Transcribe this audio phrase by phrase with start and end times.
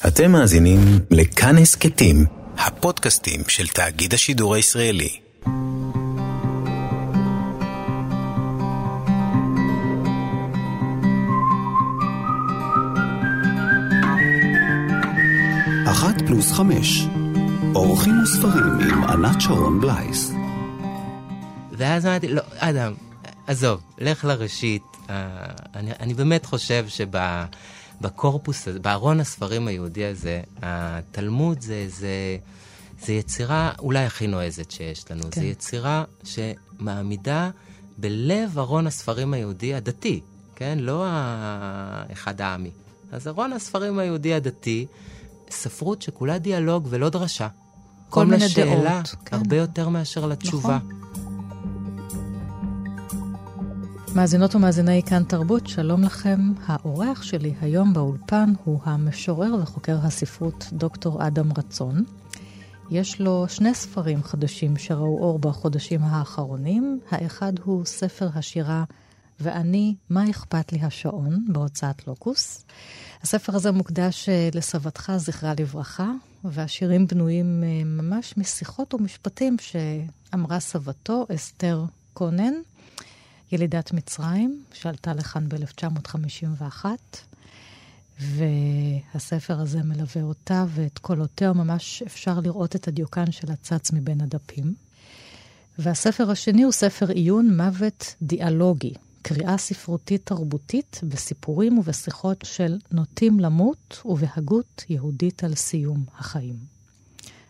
[0.00, 0.78] אתם מאזינים
[1.10, 2.26] לכאן הסכתים,
[2.58, 5.20] הפודקאסטים של תאגיד השידור הישראלי.
[15.90, 17.06] אחת פלוס חמש,
[17.74, 20.32] אורחים וספרים עם ענת שרון בלייס.
[21.72, 22.94] ואז אמרתי, לא, אדם,
[23.46, 24.82] עזוב, לך לראשית.
[25.10, 25.14] אה,
[25.74, 26.86] אני, אני באמת חושב
[28.00, 32.36] שבקורפוס, הזה, בארון הספרים היהודי הזה, התלמוד זה, זה,
[33.02, 35.22] זה יצירה אולי הכי נועזת שיש לנו.
[35.30, 35.40] כן.
[35.40, 37.50] זו יצירה שמעמידה
[37.98, 40.20] בלב ארון הספרים היהודי הדתי,
[40.56, 40.78] כן?
[40.80, 42.70] לא האחד העמי.
[43.12, 44.86] אז ארון הספרים היהודי הדתי,
[45.50, 47.48] ספרות שכולה דיאלוג ולא דרשה.
[48.10, 49.14] כל מיני דעות.
[49.24, 49.36] כן.
[49.36, 50.78] הרבה יותר מאשר לתשובה.
[50.84, 51.03] נכון.
[54.14, 56.40] מאזינות ומאזיני כאן תרבות, שלום לכם.
[56.66, 62.04] האורח שלי היום באולפן הוא המשורר וחוקר הספרות דוקטור אדם רצון.
[62.90, 67.00] יש לו שני ספרים חדשים שראו אור בחודשים האחרונים.
[67.10, 68.84] האחד הוא ספר השירה
[69.40, 72.64] "ואני, מה אכפת לי השעון" בהוצאת לוקוס.
[73.22, 76.12] הספר הזה מוקדש אה, לסבתך, זכרה לברכה,
[76.44, 82.54] והשירים בנויים אה, ממש משיחות ומשפטים שאמרה סבתו, אסתר קונן.
[83.54, 86.84] ילידת מצרים, שעלתה לכאן ב-1951,
[88.20, 94.74] והספר הזה מלווה אותה ואת קולותיה, ממש אפשר לראות את הדיוקן של הצץ מבין הדפים.
[95.78, 104.02] והספר השני הוא ספר עיון מוות דיאלוגי, קריאה ספרותית תרבותית בסיפורים ובשיחות של נוטים למות
[104.04, 106.56] ובהגות יהודית על סיום החיים.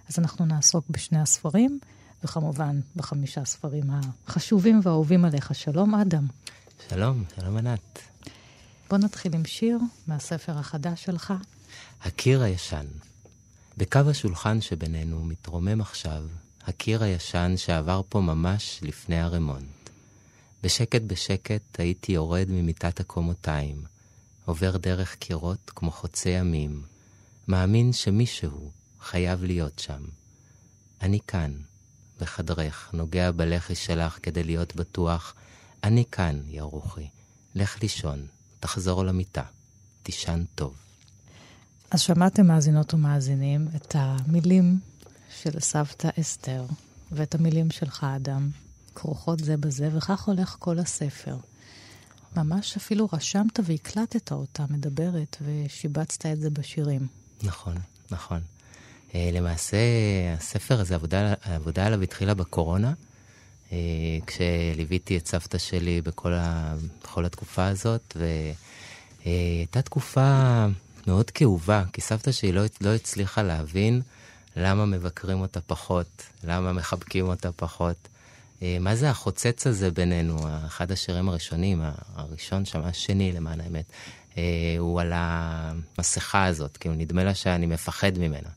[0.08, 1.78] אז אנחנו נעסוק בשני הספרים.
[2.24, 3.84] וכמובן בחמישה ספרים
[4.26, 5.54] החשובים והאהובים עליך.
[5.54, 6.26] שלום, אדם.
[6.88, 7.98] שלום, שלום ענת.
[8.90, 11.34] בוא נתחיל עם שיר מהספר החדש שלך.
[12.02, 12.86] הקיר הישן.
[13.76, 16.24] בקו השולחן שבינינו מתרומם עכשיו
[16.66, 19.90] הקיר הישן שעבר פה ממש לפני הרמונט.
[20.62, 23.84] בשקט בשקט הייתי יורד ממיטת הקומותיים,
[24.44, 26.82] עובר דרך קירות כמו חוצי ימים,
[27.48, 28.70] מאמין שמישהו
[29.00, 30.04] חייב להיות שם.
[31.00, 31.52] אני כאן,
[32.24, 35.34] בחדרך, נוגע בלחי שלך כדי להיות בטוח,
[35.84, 37.08] אני כאן, יא רוחי.
[37.54, 38.26] לך לישון,
[38.60, 39.42] תחזור למיטה,
[40.02, 40.74] תישן טוב.
[41.90, 44.78] אז שמעתם, מאזינות ומאזינים, את המילים
[45.42, 46.64] של סבתא אסתר
[47.12, 48.50] ואת המילים שלך, אדם,
[48.94, 51.36] כרוכות זה בזה, וכך הולך כל הספר.
[52.36, 57.06] ממש אפילו רשמת והקלטת אותה מדברת, ושיבצת את זה בשירים.
[57.42, 57.76] נכון,
[58.10, 58.40] נכון.
[59.14, 59.76] אה, למעשה,
[60.38, 62.92] הספר הזה, העבודה, העבודה עליו התחילה בקורונה,
[63.72, 63.78] אה,
[64.26, 68.16] כשליוויתי את סבתא שלי בכל, ה, בכל התקופה הזאת,
[69.24, 70.66] והייתה תקופה
[71.06, 74.02] מאוד כאובה, כי סבתא שלי לא, לא הצליחה להבין
[74.56, 77.96] למה מבקרים אותה פחות, למה מחבקים אותה פחות.
[78.62, 80.36] אה, מה זה החוצץ הזה בינינו?
[80.66, 81.82] אחד השירים הראשונים,
[82.14, 83.84] הראשון שם, השני למען האמת,
[84.78, 88.48] הוא על המסכה הזאת, כאילו נדמה לה שאני מפחד ממנה.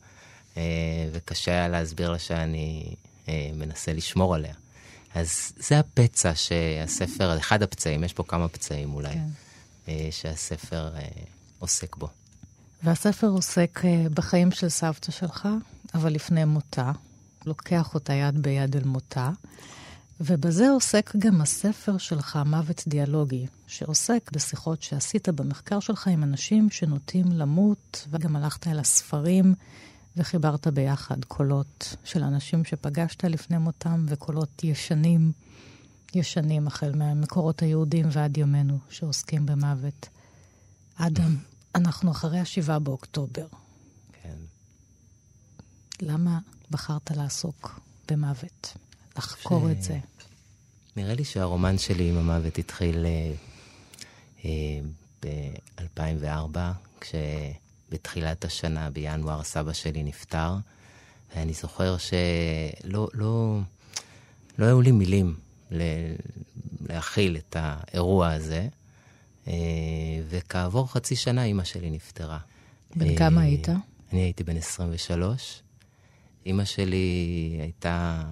[0.57, 2.95] אה, וקשה היה להסביר לה שאני
[3.29, 4.53] אה, מנסה לשמור עליה.
[5.15, 9.27] אז זה הפצע שהספר, אחד הפצעים, יש פה כמה פצעים אולי, כן.
[9.87, 10.89] אה, שהספר
[11.59, 12.07] עוסק בו.
[12.83, 13.81] והספר עוסק
[14.13, 15.47] בחיים של סבתא שלך,
[15.93, 16.91] אבל לפני מותה.
[17.45, 19.29] לוקח אותה יד ביד אל מותה.
[20.21, 27.25] ובזה עוסק גם הספר שלך, מוות דיאלוגי, שעוסק בשיחות שעשית במחקר שלך עם אנשים שנוטים
[27.31, 29.53] למות, וגם הלכת אל הספרים
[30.17, 35.31] וחיברת ביחד קולות של אנשים שפגשת לפני מותם וקולות ישנים,
[36.15, 40.09] ישנים החל מהמקורות היהודים ועד ימינו שעוסקים במוות.
[40.95, 41.37] אדם,
[41.75, 43.47] אנחנו אחרי השבעה באוקטובר.
[44.23, 44.37] כן.
[46.01, 46.39] למה
[46.71, 47.79] בחרת לעסוק
[48.11, 48.73] במוות?
[49.17, 49.71] לחקור ש...
[49.71, 49.99] את זה?
[50.95, 53.33] נראה לי שהרומן שלי עם המוות התחיל אה,
[54.45, 54.79] אה,
[55.23, 56.57] ב-2004,
[57.01, 57.15] כש...
[57.89, 60.55] בתחילת השנה, בינואר, סבא שלי נפטר,
[61.35, 63.59] ואני זוכר שלא לא,
[64.57, 65.35] לא היו לי מילים
[66.89, 68.67] להכיל את האירוע הזה,
[69.47, 69.53] אה,
[70.29, 72.39] וכעבור חצי שנה אימא שלי נפטרה.
[72.95, 73.69] בן כמה אה, היית?
[74.13, 75.61] אני הייתי בן 23.
[76.45, 78.23] אימא שלי הייתה,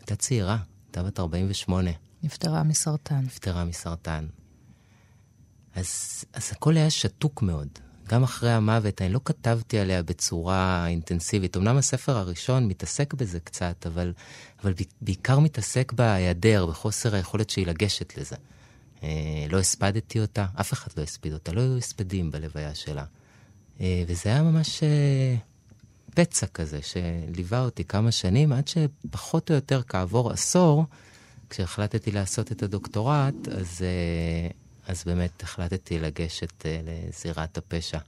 [0.00, 1.90] הייתה צעירה, הייתה בת 48.
[2.22, 3.20] נפטרה מסרטן.
[3.24, 4.26] נפטרה מסרטן.
[5.74, 7.68] אז, אז הכל היה שתוק מאוד.
[8.08, 11.56] גם אחרי המוות, אני לא כתבתי עליה בצורה אינטנסיבית.
[11.56, 14.12] אמנם הספר הראשון מתעסק בזה קצת, אבל,
[14.62, 18.36] אבל בעיקר מתעסק בהיעדר, בחוסר היכולת שלי לגשת לזה.
[19.02, 23.04] אה, לא הספדתי אותה, אף אחד לא הספיד אותה, לא היו הספדים בלוויה שלה.
[23.80, 24.82] וזה היה ממש
[26.14, 30.84] פצע כזה, שליווה אותי כמה שנים, עד שפחות או יותר כעבור עשור,
[31.50, 33.84] כשהחלטתי לעשות את הדוקטורט, אז,
[34.88, 37.98] אז באמת החלטתי לגשת לזירת הפשע.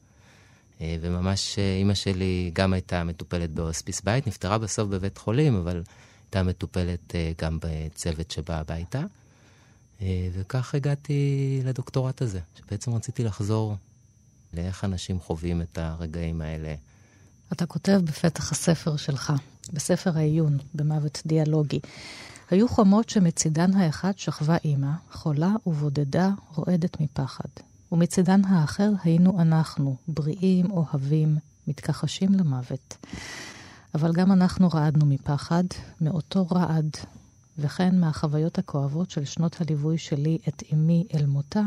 [0.81, 5.82] וממש אימא שלי גם הייתה מטופלת בהוספיס בית, נפטרה בסוף בבית חולים, אבל
[6.25, 9.03] הייתה מטופלת גם בצוות שבא הביתה.
[10.32, 13.76] וכך הגעתי לדוקטורט הזה, שבעצם רציתי לחזור
[14.55, 16.75] לאיך אנשים חווים את הרגעים האלה.
[17.53, 19.32] אתה כותב בפתח הספר שלך,
[19.73, 21.81] בספר העיון, במוות דיאלוגי.
[22.55, 27.49] היו חומות שמצידן האחד שכבה אימא, חולה ובודדה, רועדת מפחד.
[27.93, 32.97] ומצידן האחר היינו אנחנו, בריאים, אוהבים, מתכחשים למוות.
[33.95, 35.65] אבל גם אנחנו רעדנו מפחד,
[36.01, 36.91] מאותו רעד,
[37.59, 41.62] וכן מהחוויות הכואבות של שנות הליווי שלי את אמי אל מותה,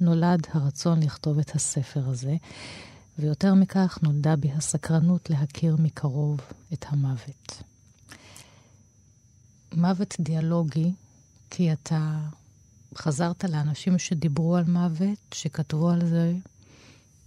[0.00, 2.36] נולד הרצון לכתוב את הספר הזה,
[3.18, 6.40] ויותר מכך נולדה בי הסקרנות להכיר מקרוב
[6.72, 7.71] את המוות.
[9.74, 10.92] מוות דיאלוגי,
[11.50, 12.18] כי אתה
[12.96, 16.32] חזרת לאנשים שדיברו על מוות, שכתבו על זה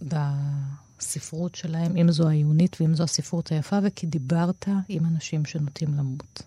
[0.02, 6.42] בספרות שלהם, אם זו העיונית ואם זו הספרות היפה, וכי דיברת עם אנשים שנוטים למות.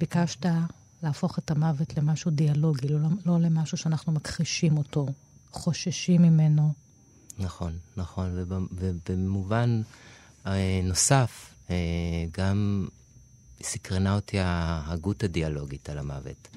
[0.00, 0.46] ביקשת
[1.02, 5.06] להפוך את המוות למשהו דיאלוגי, לא, לא למשהו שאנחנו מכחישים אותו,
[5.50, 6.72] חוששים ממנו.
[7.38, 9.82] נכון, נכון, ובמובן
[10.46, 11.76] אה, נוסף, אה,
[12.38, 12.88] גם
[13.62, 16.48] סקרנה אותי ההגות הדיאלוגית על המוות.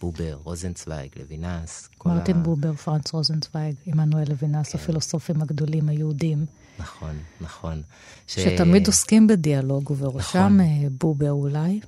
[0.00, 1.88] בובר, רוזנצוויג, לוינס.
[2.06, 2.40] מרטין ה...
[2.40, 4.78] בובר, פרנץ רוזנצוויג, עמנואל לוינס, כן.
[4.78, 6.46] הפילוסופים הגדולים היהודים.
[6.78, 7.82] נכון, נכון.
[8.26, 8.40] ש...
[8.40, 10.60] שתמיד עוסקים בדיאלוג, ובראשם נכון.
[10.60, 11.80] אה, בובר אולי.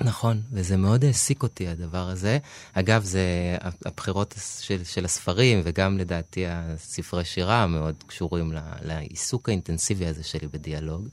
[0.00, 2.38] נכון, וזה מאוד העסיק אותי הדבר הזה.
[2.72, 8.52] אגב, זה הבחירות של, של הספרים, וגם לדעתי הספרי שירה מאוד קשורים
[8.82, 11.08] לעיסוק האינטנסיבי הזה שלי בדיאלוג.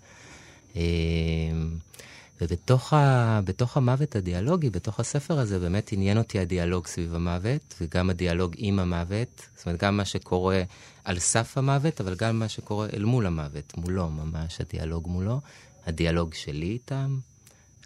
[2.42, 3.40] ובתוך ה,
[3.76, 9.42] המוות הדיאלוגי, בתוך הספר הזה, באמת עניין אותי הדיאלוג סביב המוות, וגם הדיאלוג עם המוות.
[9.56, 10.64] זאת אומרת, גם מה שקורה
[11.04, 15.42] על סף המוות, אבל גם מה שקורה אל מול המוות, מולו ממש, הדיאלוג מולו,
[15.86, 17.20] הדיאלוג שלי איתם,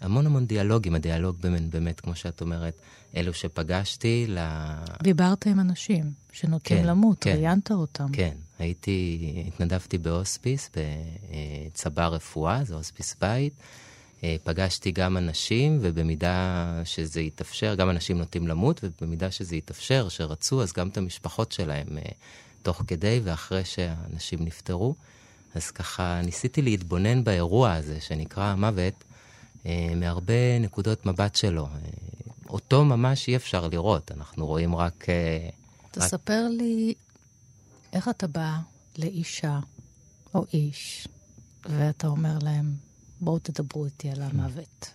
[0.00, 2.74] המון המון דיאלוגים, הדיאלוג באמת, באמת, כמו שאת אומרת,
[3.16, 4.38] אלו שפגשתי ל...
[5.02, 8.06] דיברת עם אנשים שנוטים כן, למות, כן, ראיינת אותם.
[8.12, 10.70] כן, הייתי, התנדבתי בהוספיס,
[11.72, 13.52] בצבא רפואה, זה הוספיס בית.
[14.26, 20.62] אה, פגשתי גם אנשים, ובמידה שזה יתאפשר, גם אנשים נוטים למות, ובמידה שזה יתאפשר, שרצו,
[20.62, 22.02] אז גם את המשפחות שלהם, אה,
[22.62, 24.94] תוך כדי ואחרי שהאנשים נפטרו.
[25.54, 29.04] אז ככה ניסיתי להתבונן באירוע הזה, שנקרא המוות,
[29.66, 31.68] אה, מהרבה נקודות מבט שלו.
[32.48, 35.06] אותו ממש אי אפשר לראות, אנחנו רואים רק...
[35.90, 36.58] תספר רק...
[36.58, 36.94] לי
[37.92, 38.56] איך אתה בא
[38.98, 39.58] לאישה
[40.34, 41.08] או איש,
[41.64, 42.85] ואתה אומר להם,
[43.20, 44.90] בואו תדברו איתי על המוות.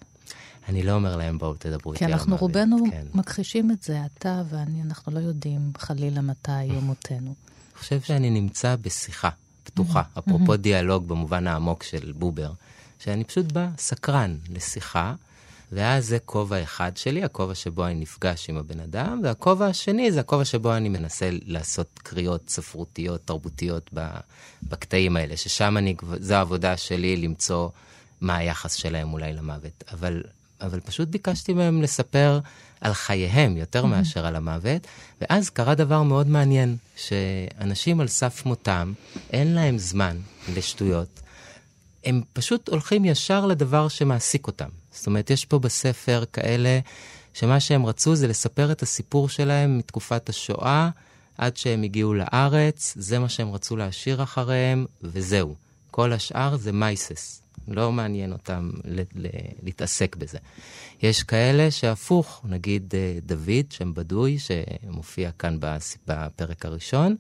[0.70, 2.28] אני לא אומר להם, בואו תדברו איתי על המוות.
[2.28, 3.06] כי אנחנו רובנו כן.
[3.14, 7.18] מכחישים את זה, אתה ואני, אנחנו לא יודעים חלילה מתי יום מותנו.
[7.26, 9.30] אני חושב שאני נמצא בשיחה
[9.64, 12.52] פתוחה, אפרופו דיאלוג במובן העמוק של בובר.
[13.04, 15.14] שאני פשוט בא סקרן לשיחה,
[15.72, 20.20] ואז זה כובע אחד שלי, הכובע שבו אני נפגש עם הבן אדם, והכובע השני זה
[20.20, 23.90] הכובע שבו אני מנסה לעשות קריאות ספרותיות, תרבותיות
[24.64, 27.70] בקטעים האלה, ששם אני, זו העבודה שלי למצוא
[28.22, 29.84] מה היחס שלהם אולי למוות.
[29.92, 30.24] אבל,
[30.62, 32.40] אבל פשוט ביקשתי מהם לספר
[32.82, 34.88] על חייהם יותר מאשר על המוות,
[35.22, 38.94] ואז קרה דבר מאוד מעניין, שאנשים על סף מותם,
[39.34, 40.18] אין להם זמן
[40.56, 41.20] לשטויות.
[42.06, 44.70] הם פשוט הולכים ישר לדבר שמעסיק אותם.
[44.92, 46.80] זאת אומרת, יש פה בספר כאלה
[47.34, 50.90] שמה שהם רצו זה לספר את הסיפור שלהם מתקופת השואה
[51.38, 55.56] עד שהם הגיעו לארץ, זה מה שהם רצו להשאיר אחריהם, וזהו.
[55.92, 57.41] כל השאר זה מייסס.
[57.68, 59.28] לא מעניין אותם ל- ל-
[59.64, 60.38] להתעסק בזה.
[61.04, 65.58] יש כאלה שהפוך, נגיד אה, דוד, שם בדוי, שמופיע כאן
[66.08, 67.16] בפרק הראשון,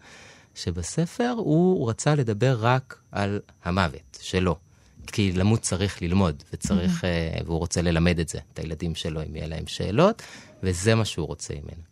[0.55, 4.55] שבספר הוא רצה לדבר רק על המוות שלו.
[5.07, 7.43] כי למות צריך ללמוד, וצריך, mm-hmm.
[7.45, 10.21] והוא רוצה ללמד את זה, את הילדים שלו, אם יהיה להם שאלות,
[10.63, 11.90] וזה מה שהוא רוצה ממנו.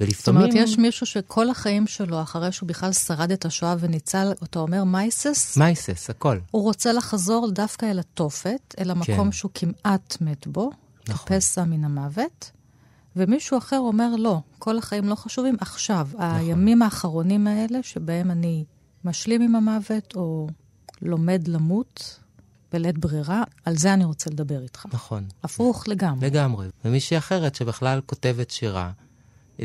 [0.00, 0.40] ולפעמים...
[0.40, 4.58] זאת אומרת, יש מישהו שכל החיים שלו, אחרי שהוא בכלל שרד את השואה וניצל, אתה
[4.58, 5.56] אומר מייסס?
[5.56, 6.38] מייסס, הכל.
[6.50, 9.32] הוא רוצה לחזור דווקא אל התופת, אל המקום כן.
[9.32, 10.70] שהוא כמעט מת בו,
[11.08, 11.26] נכון.
[11.26, 12.50] כפסע מן המוות,
[13.16, 16.26] ומישהו אחר אומר, לא, כל החיים לא חשובים, עכשיו, נכון.
[16.34, 18.64] הימים האחרונים האלה, שבהם אני
[19.04, 20.48] משלים עם המוות, או
[21.02, 22.20] לומד למות,
[22.72, 24.86] בלית ברירה, על זה אני רוצה לדבר איתך.
[24.92, 25.24] נכון.
[25.42, 26.26] הפוך לגמרי.
[26.26, 26.68] לגמרי.
[26.84, 28.90] ומישהי אחרת שבכלל כותבת שירה,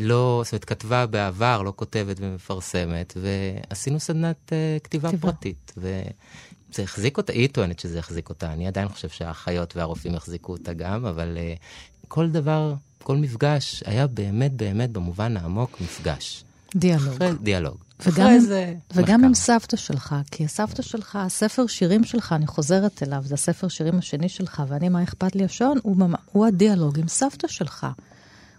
[0.01, 5.31] לא, זאת אומרת, כתבה בעבר, לא כותבת ומפרסמת, ועשינו סדנת uh, כתיבה כתיבה.
[5.31, 5.73] פרטית.
[5.77, 10.73] וזה החזיק אותה, היא טוענת שזה החזיק אותה, אני עדיין חושב שהאחיות והרופאים החזיקו אותה
[10.73, 11.59] גם, אבל uh,
[12.07, 12.73] כל דבר,
[13.03, 16.43] כל מפגש היה באמת באמת במובן העמוק מפגש.
[16.75, 17.13] דיאלוג.
[17.13, 17.77] אחרי, דיאלוג.
[18.05, 23.23] וגם, זה וגם עם סבתא שלך, כי הסבתא שלך, הספר שירים שלך, אני חוזרת אליו,
[23.25, 25.97] זה הספר שירים השני שלך, ואני, מה אכפת לי השעון, הוא,
[26.31, 27.87] הוא הדיאלוג עם סבתא שלך.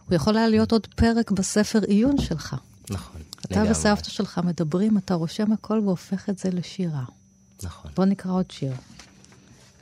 [0.08, 2.56] הוא יכול היה להיות עוד פרק בספר עיון שלך.
[2.90, 3.62] נכון, אתה.
[3.70, 7.04] וסבתא שלך מדברים, אתה רושם הכל והופך את זה לשירה.
[7.62, 7.90] נכון.
[7.96, 8.72] בוא נקרא עוד שיר.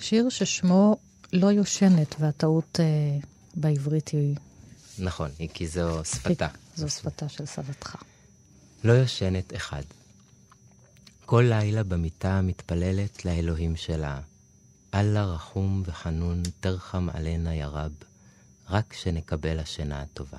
[0.01, 0.97] שיר ששמו
[1.33, 3.19] לא יושנת, והטעות אה,
[3.55, 4.37] בעברית היא...
[4.99, 6.49] נכון, היא כי זו שפתה.
[6.77, 7.97] זו שפתה של סבתך.
[8.85, 9.83] לא יושנת אחד.
[11.27, 14.21] כל לילה במיטה מתפללת לאלוהים שלה.
[14.95, 17.93] אללה רחום וחנון, תרחם עלינה יא רב,
[18.71, 20.39] רק שנקבל השינה הטובה.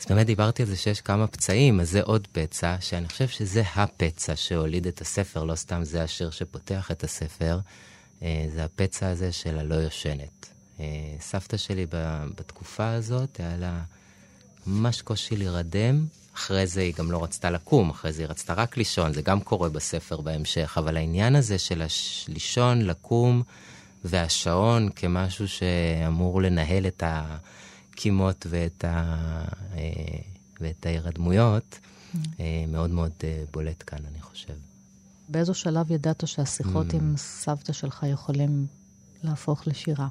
[0.00, 3.62] אז באמת דיברתי על זה שיש כמה פצעים, אז זה עוד פצע, שאני חושב שזה
[3.74, 7.58] הפצע שהוליד את הספר, לא סתם זה השיר שפותח את הספר,
[8.22, 10.46] אה, זה הפצע הזה של הלא יושנת.
[10.80, 10.84] אה,
[11.20, 11.86] סבתא שלי
[12.34, 13.82] בתקופה הזאת, היה לה
[14.66, 18.76] ממש קושי להירדם, אחרי זה היא גם לא רצתה לקום, אחרי זה היא רצתה רק
[18.76, 21.82] לישון, זה גם קורה בספר בהמשך, אבל העניין הזה של
[22.28, 23.42] לישון, לקום,
[24.08, 29.44] והשעון כמשהו שאמור לנהל את הקימות ואת, ה...
[29.74, 30.18] אה,
[30.60, 32.18] ואת ההירדמויות, mm.
[32.40, 34.54] אה, מאוד מאוד אה, בולט כאן, אני חושב.
[35.28, 36.96] באיזו שלב ידעת שהשיחות mm.
[36.96, 38.66] עם סבתא שלך יכולים
[39.22, 40.08] להפוך לשירה?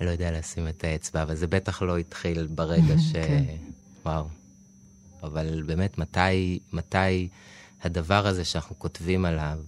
[0.00, 3.12] אני לא יודע לשים את האצבע, אבל זה בטח לא התחיל ברגע ש...
[3.12, 3.44] כן.
[4.04, 4.26] וואו.
[5.22, 7.28] אבל באמת, מתי, מתי
[7.82, 9.58] הדבר הזה שאנחנו כותבים עליו,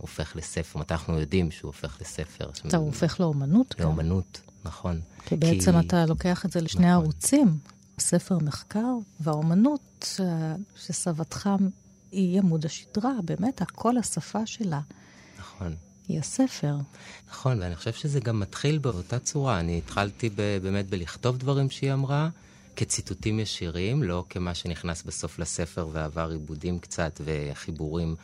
[0.00, 0.78] הופך לספר?
[0.78, 2.50] מתי אנחנו יודעים שהוא הופך לספר?
[2.66, 3.84] אתה הוא הופך לאומנות גם.
[3.84, 5.00] לאומנות, נכון.
[5.26, 5.86] כי בעצם כי...
[5.86, 7.02] אתה לוקח את זה לשני נכון.
[7.02, 7.58] ערוצים,
[7.98, 10.20] ספר מחקר והאומנות,
[10.76, 11.50] שסבתך
[12.12, 14.80] היא עמוד השדרה, באמת, כל השפה שלה.
[15.38, 15.74] נכון.
[16.08, 16.76] היא הספר.
[17.30, 19.60] נכון, ואני חושב שזה גם מתחיל באותה צורה.
[19.60, 22.28] אני התחלתי ב, באמת בלכתוב דברים שהיא אמרה,
[22.76, 28.16] כציטוטים ישירים, לא כמה שנכנס בסוף לספר ועבר עיבודים קצת וחיבורים,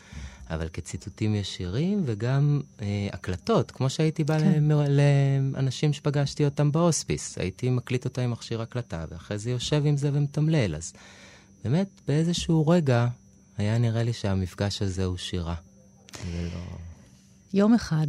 [0.51, 4.65] אבל כציטוטים ישירים וגם אה, הקלטות, כמו שהייתי בא כן.
[4.89, 7.39] לאנשים שפגשתי אותם בהוספיס.
[7.39, 10.75] הייתי מקליט אותה עם מכשיר הקלטה, ואחרי זה יושב עם זה ומתמלל.
[10.75, 10.93] אז
[11.65, 13.07] באמת, באיזשהו רגע
[13.59, 15.55] היה נראה לי שהמפגש הזה הוא שירה.
[16.25, 16.61] לא...
[17.55, 18.07] יום אחד,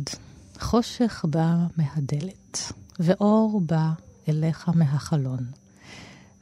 [0.60, 3.90] חושך בא מהדלת, ואור בא
[4.30, 5.46] אליך מהחלון.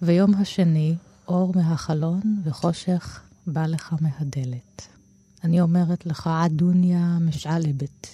[0.02, 0.96] ויום השני,
[1.28, 4.88] אור מהחלון וחושך בא לך מהדלת.
[5.46, 8.08] אני אומרת לך, עדוניה משעלבת.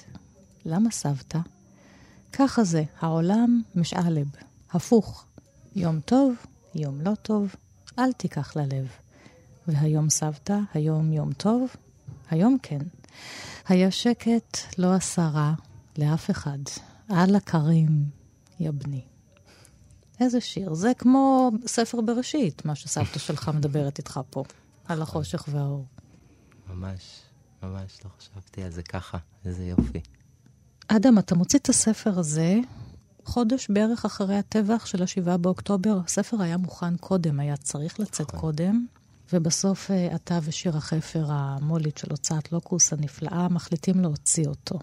[0.66, 1.40] למה סבתא?
[2.34, 4.28] ככה זה, העולם משעלב,
[4.72, 5.26] הפוך.
[5.76, 6.34] יום טוב,
[6.76, 7.56] יום לא טוב,
[8.00, 8.88] אל תיקח ללב.
[9.68, 11.76] והיום סבתא, היום יום טוב,
[12.30, 12.80] היום כן.
[13.68, 15.54] היה שקט, לא עשה רע
[15.98, 16.60] לאף אחד.
[17.10, 18.06] על הכרים,
[18.60, 19.02] יא בני.
[20.20, 20.74] איזה שיר.
[20.74, 24.44] זה כמו ספר בראשית, מה שסבתא שלך מדברת איתך פה,
[24.86, 25.86] על החושך והאור.
[26.74, 27.22] ממש,
[27.64, 30.00] ממש לא חשבתי על זה ככה, איזה יופי.
[30.88, 32.60] אדם, אתה מוציא את הספר הזה
[33.26, 36.00] חודש בערך אחרי הטבח של השבעה באוקטובר.
[36.06, 38.40] הספר היה מוכן קודם, היה צריך לצאת נכון.
[38.40, 38.86] קודם.
[39.34, 44.80] ובסוף אה, אתה ושיר החפר המולית של הוצאת לוקוס הנפלאה מחליטים להוציא אותו.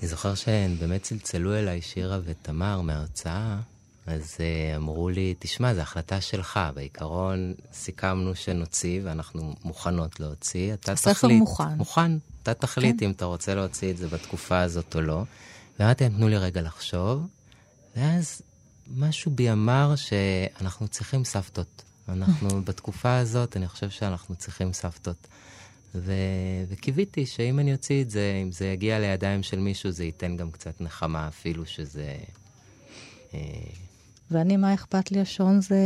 [0.00, 3.60] אני זוכר שהן באמת צלצלו אליי, שירה ותמר, מההוצאה,
[4.06, 6.60] אז uh, אמרו לי, תשמע, זו החלטה שלך.
[6.74, 10.74] בעיקרון סיכמנו שנוציא, ואנחנו מוכנות להוציא.
[10.74, 11.38] אתה הספר תחליט.
[11.38, 11.76] מוכן.
[11.76, 12.12] מוכן.
[12.42, 13.04] אתה תחליט כן.
[13.04, 15.22] אם אתה רוצה להוציא את זה בתקופה הזאת או לא.
[15.78, 17.26] ואמרתי להם, תנו לי רגע לחשוב.
[17.96, 18.42] ואז
[18.96, 21.82] משהו בי אמר שאנחנו צריכים סבתות.
[22.08, 25.26] אנחנו בתקופה הזאת, אני חושב שאנחנו צריכים סבתות.
[25.94, 26.12] ו...
[26.68, 30.50] וקיוויתי שאם אני אוציא את זה, אם זה יגיע לידיים של מישהו, זה ייתן גם
[30.50, 32.16] קצת נחמה, אפילו שזה...
[33.34, 33.38] אה,
[34.30, 35.76] ואני, מה אכפת לי השעון זה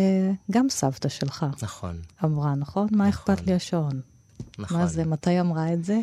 [0.50, 1.46] גם סבתא שלך.
[1.62, 2.00] נכון.
[2.24, 2.88] אמרה, נכון?
[2.90, 3.34] מה נכון.
[3.34, 4.00] אכפת לי השעון?
[4.58, 4.78] נכון.
[4.78, 6.00] מה זה, מתי אמרה את זה?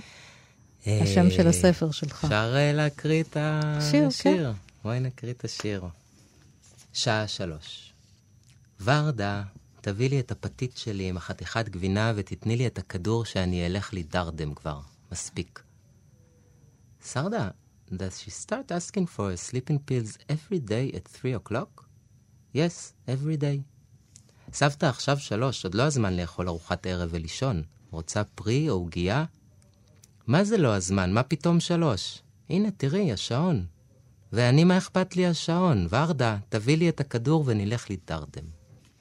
[0.88, 2.24] אה, השם של הספר שלך.
[2.24, 4.52] אפשר אה, להקריא את השיר, כן.
[4.84, 5.84] בואי נקריא את השיר.
[6.94, 7.94] שעה שלוש.
[8.84, 9.44] ורדה,
[9.82, 14.54] תביא לי את הפתית שלי עם החתיכת גבינה ותתני לי את הכדור שאני אלך לדרדם
[14.54, 14.80] כבר.
[15.12, 15.62] מספיק.
[17.04, 17.50] סרדה,
[17.92, 21.91] does she start asking for sleeping pills every day at 3 o'clock?
[22.56, 23.62] Yes, every day.
[24.54, 27.64] סבתא עכשיו שלוש, עוד לא הזמן לאכול ארוחת ערב ולישון.
[27.92, 29.26] רוצה פרי או עוגייה?
[30.28, 31.14] מה זה לא הזמן?
[31.14, 32.22] מה פתאום שלוש?
[32.50, 33.66] הנה, תראי, השעון.
[34.34, 35.88] ואני, מה אכפת לי השעון?
[35.90, 38.46] ורדה, תביא לי את הכדור ונלך לדרדם.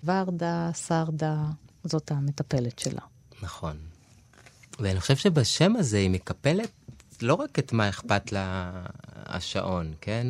[0.05, 1.45] ורדה, סרדה,
[1.85, 3.03] זאת המטפלת שלה.
[3.43, 3.77] נכון.
[4.79, 6.71] ואני חושב שבשם הזה היא מקפלת
[7.23, 8.73] לא רק את מה אכפת לה
[9.15, 10.27] השעון, כן?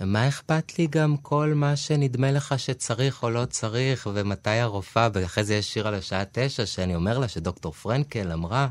[0.00, 5.44] מה אכפת לי גם כל מה שנדמה לך שצריך או לא צריך, ומתי הרופאה, ואחרי
[5.44, 8.68] זה יש שיר על השעה תשע, שאני אומר לה שדוקטור פרנקל אמרה,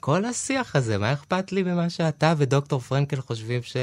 [0.00, 3.76] כל השיח הזה, מה אכפת לי ממה שאתה ודוקטור פרנקל חושבים ש...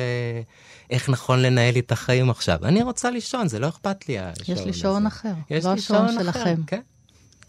[0.89, 2.65] איך נכון לנהל לי את החיים עכשיו?
[2.65, 6.23] אני רוצה לישון, זה לא אכפת לי יש לי שעון אחר, יש לא השעון אחר,
[6.23, 6.55] שלכם.
[6.67, 6.81] כן.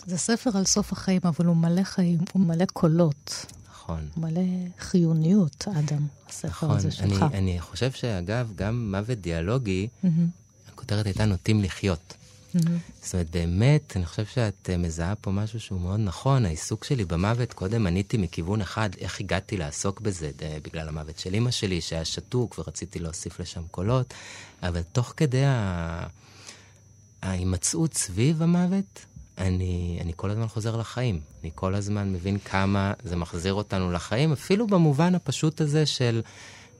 [0.06, 3.46] זה ספר על סוף החיים, אבל הוא מלא חיים, הוא מלא קולות,
[3.84, 4.08] נכון.
[4.16, 4.40] מלא
[4.78, 7.24] חיוניות, אדם, הספר נכון, הזה שלך.
[7.34, 10.28] אני חושב שאגב, גם מוות דיאלוגי, מהמם,
[10.68, 12.14] הכותרת הייתה נוטים לחיות.
[12.54, 12.78] מהמם.
[13.02, 16.46] זאת אומרת, באמת, אני חושב שאת אה, מזהה פה משהו שהוא מאוד נכון.
[16.46, 20.30] העיסוק שלי במוות, קודם עניתי מכיוון אחד, איך הגעתי לעסוק בזה,
[20.62, 24.14] בגלל המוות של אימא שלי, שהיה שתוק, ורציתי להוסיף לשם קולות,
[24.62, 25.42] אבל תוך כדי.
[27.24, 29.06] ההימצאות סביב המוות,
[29.38, 31.20] אני, אני כל הזמן חוזר לחיים.
[31.42, 36.22] אני כל הזמן מבין כמה זה מחזיר אותנו לחיים, אפילו במובן הפשוט הזה של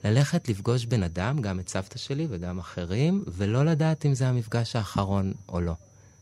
[0.03, 4.75] ללכת לפגוש בן אדם, גם את סבתא שלי וגם אחרים, ולא לדעת אם זה המפגש
[4.75, 5.73] האחרון או לא.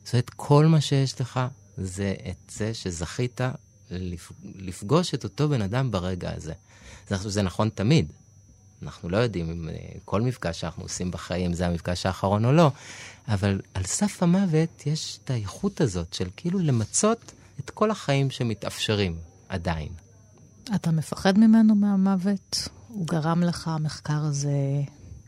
[0.04, 1.40] זאת אומרת, כל מה שיש לך
[1.78, 3.42] זה את זה שזכית
[3.92, 4.32] לפ...
[4.56, 6.54] לפגוש את אותו בן אדם ברגע הזה.
[7.08, 8.12] זה, זה נכון תמיד.
[8.84, 9.76] אנחנו לא יודעים אם אה,
[10.06, 12.72] כל מפגש שאנחנו עושים בחיים זה המפגש האחרון או לא,
[13.28, 19.18] אבל על סף המוות יש את האיכות הזאת של כאילו למצות את כל החיים שמתאפשרים
[19.50, 19.90] עדיין.
[20.76, 22.70] אתה מפחד ממנו מהמוות?
[22.88, 24.82] הוא גרם לך, המחקר הזה,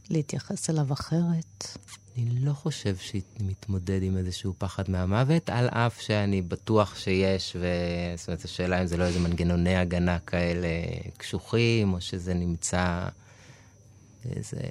[0.10, 1.78] להתייחס אליו אחרת?
[2.18, 7.68] אני לא חושב שהיא מתמודד עם איזשהו פחד מהמוות, על אף שאני בטוח שיש, ו...
[8.18, 10.68] זאת אומרת, השאלה אם זה לא איזה מנגנוני הגנה כאלה
[11.18, 13.08] קשוחים, או שזה נמצא
[14.25, 14.62] באיזה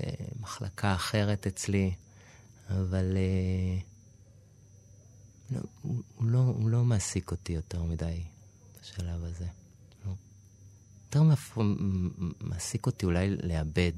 [0.40, 1.94] מחלקה אחרת אצלי,
[2.70, 3.78] אבל אה,
[5.50, 8.22] לא, הוא, הוא, לא, הוא לא מעסיק אותי יותר מדי
[8.82, 9.46] בשלב הזה.
[10.06, 10.12] לא.
[11.06, 11.58] יותר מפ...
[12.40, 13.92] מעסיק אותי אולי לאבד.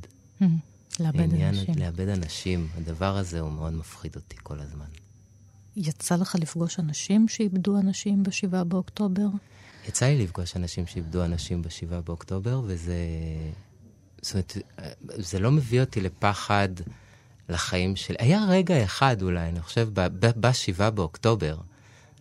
[1.00, 1.75] לאבד העניין, אנשים.
[1.78, 4.86] לאבד אנשים, הדבר הזה הוא מאוד מפחיד אותי כל הזמן.
[5.76, 9.26] יצא לך לפגוש אנשים שאיבדו אנשים ב-7 באוקטובר?
[9.88, 12.97] יצא לי לפגוש אנשים שאיבדו אנשים ב-7 באוקטובר, וזה...
[14.26, 14.56] זאת אומרת,
[15.17, 16.69] זה לא מביא אותי לפחד
[17.49, 18.17] לחיים שלי.
[18.19, 19.89] היה רגע אחד אולי, אני חושב,
[20.41, 21.56] ב-7 באוקטובר.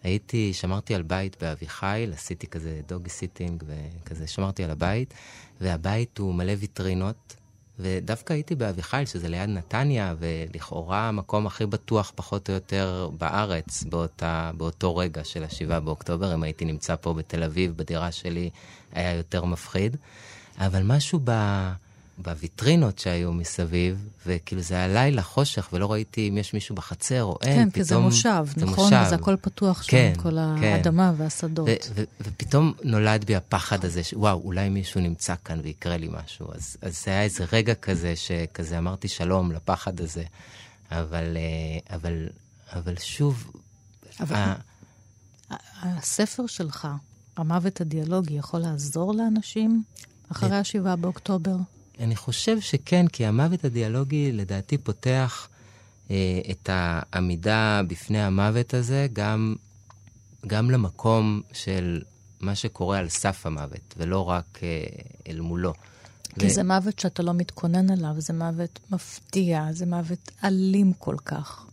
[0.03, 5.13] הייתי, שמרתי על בית באביחיל, עשיתי כזה דוגי סיטינג וכזה, שמרתי על הבית,
[5.61, 7.35] והבית הוא מלא ויטרינות,
[7.79, 14.51] ודווקא הייתי באביחיל, שזה ליד נתניה, ולכאורה המקום הכי בטוח פחות או יותר בארץ באותה,
[14.57, 16.33] באותו רגע של השבעה באוקטובר.
[16.33, 18.49] אם הייתי נמצא פה בתל אביב, בדירה שלי,
[18.91, 19.97] היה יותר מפחיד.
[20.57, 21.31] אבל משהו ב...
[22.17, 27.37] בוויטרינות שהיו מסביב, וכאילו זה היה לילה, חושך, ולא ראיתי אם יש מישהו בחצר או
[27.41, 27.71] אין, כן, פתאום...
[27.71, 28.83] כי זה מושב, זה נכון?
[28.83, 29.03] מושב.
[29.05, 30.37] וזה הכל פתוח שם, כן, כל כן.
[30.37, 31.67] האדמה והשדות.
[31.69, 36.47] ו- ו- ופתאום נולד בי הפחד הזה, שוואו, אולי מישהו נמצא כאן ויקרה לי משהו.
[36.55, 40.23] אז, אז זה היה איזה רגע כזה, שכזה אמרתי שלום לפחד הזה.
[40.91, 42.27] אבל, אה, אבל,
[42.73, 43.51] אבל שוב,
[44.19, 44.55] אבל- ה-
[45.83, 46.87] הספר שלך,
[47.37, 49.83] המוות הדיאלוגי, יכול לעזור לאנשים
[50.31, 51.55] אחרי השבעה באוקטובר?
[51.99, 55.49] אני חושב שכן, כי המוות הדיאלוגי לדעתי פותח
[56.11, 59.55] אה, את העמידה בפני המוות הזה גם,
[60.47, 62.01] גם למקום של
[62.39, 64.85] מה שקורה על סף המוות, ולא רק אה,
[65.27, 65.73] אל מולו.
[66.39, 71.15] כי ו- זה מוות שאתה לא מתכונן עליו, זה מוות מפתיע, זה מוות אלים כל
[71.25, 71.65] כך.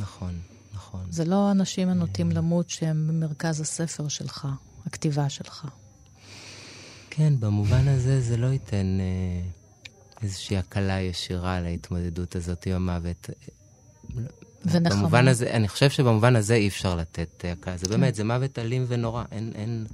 [0.00, 0.38] נכון,
[0.74, 1.00] נכון.
[1.10, 4.48] זה לא אנשים הנוטים למות שהם במרכז הספר שלך,
[4.86, 5.66] הכתיבה שלך.
[7.10, 9.42] כן, במובן הזה זה לא ייתן אה,
[10.22, 13.30] איזושהי הקלה ישירה להתמודדות הזאת עם המוות.
[14.64, 14.96] ונחמה.
[15.00, 17.76] במובן הזה, אני חושב שבמובן הזה אי אפשר לתת אה, הקלה.
[17.76, 19.24] זה באמת, זה מוות אלים ונורא.
[19.32, 19.86] אין, אין...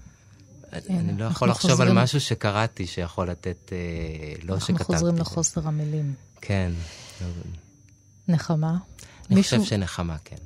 [0.73, 3.79] אני לא אנחנו יכול לחשוב על חוזרים- משהו שקראתי שיכול לתת, אה,
[4.43, 4.85] לא אנחנו שכתבתי.
[4.85, 5.21] חוזרים זה.
[5.21, 6.15] לחוסר המילים.
[6.41, 6.73] כן.
[8.29, 8.71] נחמה?
[8.71, 10.37] אני מישהו- חושב שנחמה, כן.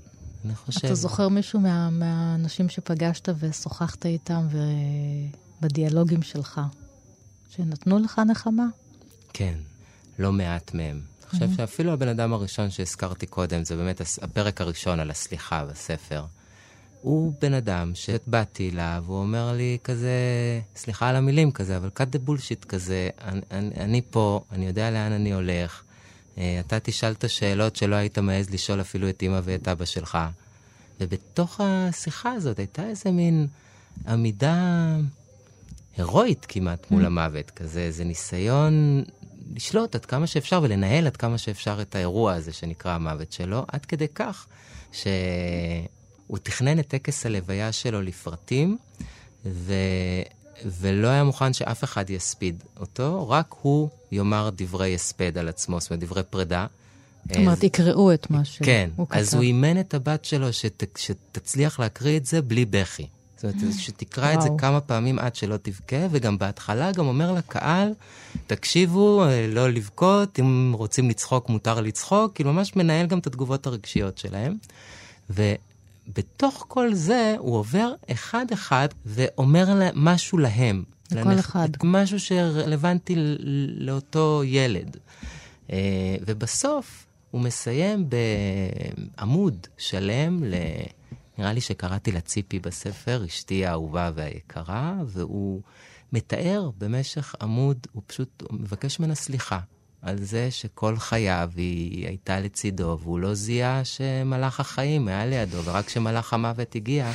[0.45, 0.87] אני חושב...
[0.87, 4.47] אתה זוכר מישהו מה, מהאנשים שפגשת ושוחחת איתם
[5.63, 6.61] ובדיאלוגים שלך,
[7.51, 8.67] שנתנו לך נחמה?
[9.33, 9.55] כן,
[10.19, 11.01] לא מעט מהם.
[11.23, 16.25] אני חושב שאפילו הבן אדם הראשון שהזכרתי קודם, זה באמת הפרק הראשון על הסליחה בספר.
[17.01, 20.11] הוא בן אדם שבאתי אליו, הוא אומר לי כזה,
[20.77, 24.91] סליחה על המילים כזה, אבל cut the bullshit כזה, אני, אני, אני פה, אני יודע
[24.91, 25.83] לאן אני הולך,
[26.39, 30.19] אה, אתה תשאל את השאלות שלא היית מעז לשאול אפילו את אמא ואת אבא שלך.
[31.01, 33.47] ובתוך השיחה הזאת הייתה איזה מין
[34.09, 34.97] עמידה
[35.97, 39.05] הירואית כמעט מול המוות, כזה איזה ניסיון
[39.55, 43.87] לשלוט עד כמה שאפשר ולנהל עד כמה שאפשר את האירוע הזה שנקרא המוות שלו, עד
[43.87, 44.47] כדי כך
[44.93, 45.07] ש...
[46.27, 48.77] הוא תכנן את טקס הלוויה שלו לפרטים,
[49.47, 49.75] ו...
[50.65, 55.91] ולא היה מוכן שאף אחד יספיד אותו, רק הוא יאמר דברי הספד על עצמו, זאת
[55.91, 56.67] אומרת, דברי פרידה.
[57.29, 59.19] זאת אומרת, יקראו את מה שהוא כן, כתב.
[59.19, 63.07] אז הוא אימן את הבת שלו שת, שתצליח להקריא את זה בלי בכי.
[63.43, 64.59] זאת אומרת, שתקרא את זה וואו.
[64.59, 67.93] כמה פעמים עד שלא תבכה, וגם בהתחלה גם אומר לקהל,
[68.47, 73.67] תקשיבו, אה, לא לבכות, אם רוצים לצחוק, מותר לצחוק, כאילו ממש מנהל גם את התגובות
[73.67, 74.57] הרגשיות שלהם.
[75.31, 80.85] ובתוך כל זה, הוא עובר אחד-אחד ואומר לה- משהו להם.
[81.13, 81.69] לכל לנכ- אחד.
[81.85, 83.15] משהו שרלוונטי
[83.79, 84.97] לאותו ילד.
[85.73, 85.77] אה,
[86.27, 88.07] ובסוף הוא מסיים
[89.17, 90.55] בעמוד שלם, ל...
[91.41, 95.63] נראה לי שקראתי לה ציפי בספר, אשתי האהובה והיקרה, והוא
[96.13, 99.61] מתאר במשך עמוד, הוא פשוט הוא מבקש ממנה סליחה
[100.03, 105.87] על זה שכל חייו היא הייתה לצידו, והוא לא זיהה שמלאך החיים היה לידו, ורק
[105.87, 107.13] כשמלאך המוות הגיע,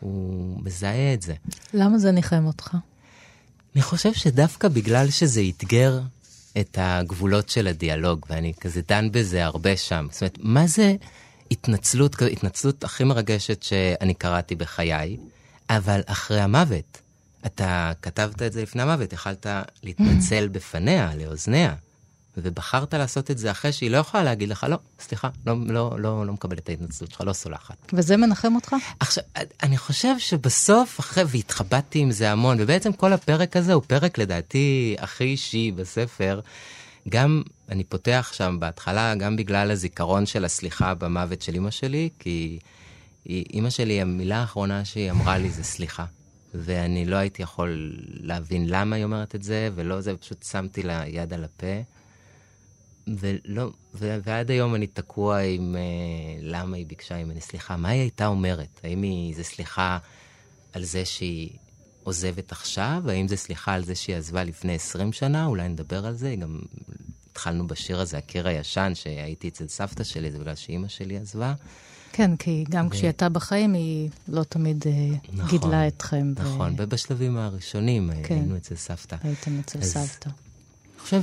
[0.00, 1.34] הוא מזהה את זה.
[1.74, 2.76] למה זה ניחם אותך?
[3.74, 6.00] אני חושב שדווקא בגלל שזה אתגר
[6.60, 10.06] את הגבולות של הדיאלוג, ואני כזה דן בזה הרבה שם.
[10.10, 10.94] זאת אומרת, מה זה
[11.50, 15.16] התנצלות, התנצלות הכי מרגשת שאני קראתי בחיי,
[15.70, 16.98] אבל אחרי המוות.
[17.46, 19.46] אתה כתבת את זה לפני המוות, יכלת
[19.82, 21.74] להתנצל בפניה, לאוזניה,
[22.36, 26.26] ובחרת לעשות את זה אחרי שהיא לא יכולה להגיד לך, לא, סליחה, לא, לא, לא,
[26.26, 27.76] לא מקבלת את ההתנצלות שלך, לא סולחת.
[27.92, 28.76] וזה מנחם אותך?
[29.00, 29.24] עכשיו,
[29.62, 34.96] אני חושב שבסוף, אחרי, והתחבטתי עם זה המון, ובעצם כל הפרק הזה הוא פרק לדעתי
[34.98, 36.40] הכי אישי בספר.
[37.08, 42.58] גם, אני פותח שם בהתחלה, גם בגלל הזיכרון של הסליחה במוות של אימא שלי, כי
[43.26, 46.04] אימא שלי, המילה האחרונה שהיא אמרה לי זה סליחה.
[46.54, 51.02] ואני לא הייתי יכול להבין למה היא אומרת את זה, ולא זה, פשוט שמתי לה
[51.06, 51.82] יד על הפה.
[53.06, 57.76] ולא, ו- ועד היום אני תקוע עם אה, למה היא ביקשה ממני סליחה.
[57.76, 58.80] מה היא הייתה אומרת?
[58.84, 59.98] האם היא, זה סליחה
[60.72, 61.50] על זה שהיא
[62.02, 63.02] עוזבת עכשיו?
[63.08, 65.46] האם זה סליחה על זה שהיא עזבה לפני 20 שנה?
[65.46, 66.34] אולי נדבר על זה.
[66.36, 66.58] גם
[67.32, 71.54] התחלנו בשיר הזה, הקיר הישן, שהייתי אצל סבתא שלי, זה בגלל שאימא שלי עזבה.
[72.12, 76.32] כן, כי גם כשהיא הייתה בחיים, היא לא תמיד אה, נכון, גידלה אתכם.
[76.36, 78.34] ו- נכון, ובשלבים הראשונים כן.
[78.34, 79.16] היינו אצל סבתא.
[79.22, 80.28] הייתם אצל אז- סבתא.
[80.30, 81.22] אני חושב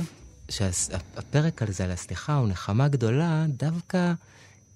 [0.50, 4.12] שהפרק על זה, על הסליחה, הוא נחמה גדולה דווקא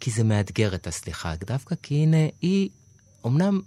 [0.00, 1.34] כי זה מאתגר את הסליחה.
[1.46, 2.68] דווקא כי הנה, היא
[3.24, 3.60] אומנם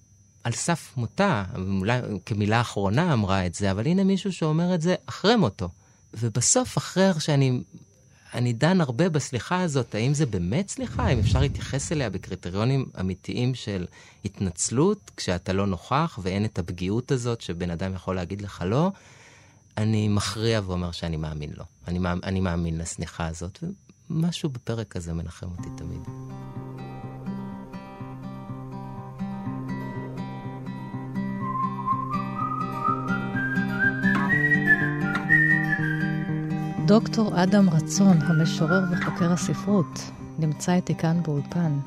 [0.46, 1.44] על סף מותה,
[1.80, 5.70] אולי כמילה אחרונה אמרה את זה, אבל הנה מישהו שאומר את זה אחרי מותו.
[6.14, 7.62] ובסוף, אחרי שאני
[8.34, 11.04] אני דן הרבה בסליחה הזאת, האם זה באמת סליחה?
[11.04, 13.86] האם אפשר להתייחס אליה בקריטריונים אמיתיים של
[14.26, 18.92] התנצלות, כשאתה לא נוכח ואין את הפגיעות הזאת שבן אדם יכול להגיד לך לא?
[19.78, 21.64] אני מכריע ואומר שאני מאמין לו.
[21.88, 23.64] אני, מאמ- אני מאמין לסליחה הזאת,
[24.10, 26.02] ומשהו בפרק הזה מנחם אותי תמיד.
[36.88, 40.00] דוקטור אדם רצון, המשורר וחוקר הספרות,
[40.40, 41.80] נמצא איתי כאן באולפן.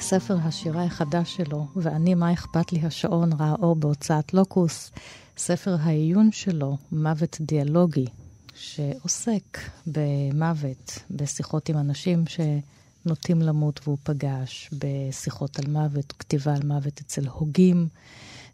[0.00, 4.90] ספר השירה החדש שלו, ואני, מה אכפת לי, השעון ראה אור בהוצאת לוקוס.
[5.36, 8.06] ספר העיון שלו, מוות דיאלוגי,
[8.54, 17.00] שעוסק במוות, בשיחות עם אנשים שנוטים למות והוא פגש, בשיחות על מוות, כתיבה על מוות
[17.00, 17.88] אצל הוגים,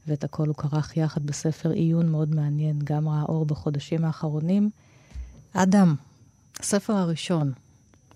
[0.06, 4.70] ואת הכל הוא כרך יחד בספר עיון מאוד מעניין, גם ראה אור בחודשים האחרונים.
[5.56, 5.94] אדם,
[6.60, 7.52] הספר הראשון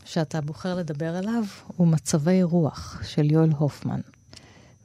[0.04, 1.44] שאתה בוחר לדבר עליו
[1.76, 4.00] הוא מצבי רוח של יואל הופמן.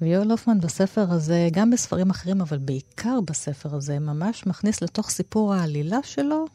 [0.02, 5.54] ויואל הופמן בספר הזה, גם בספרים אחרים, אבל בעיקר בספר הזה, ממש מכניס לתוך סיפור
[5.54, 6.46] העלילה שלו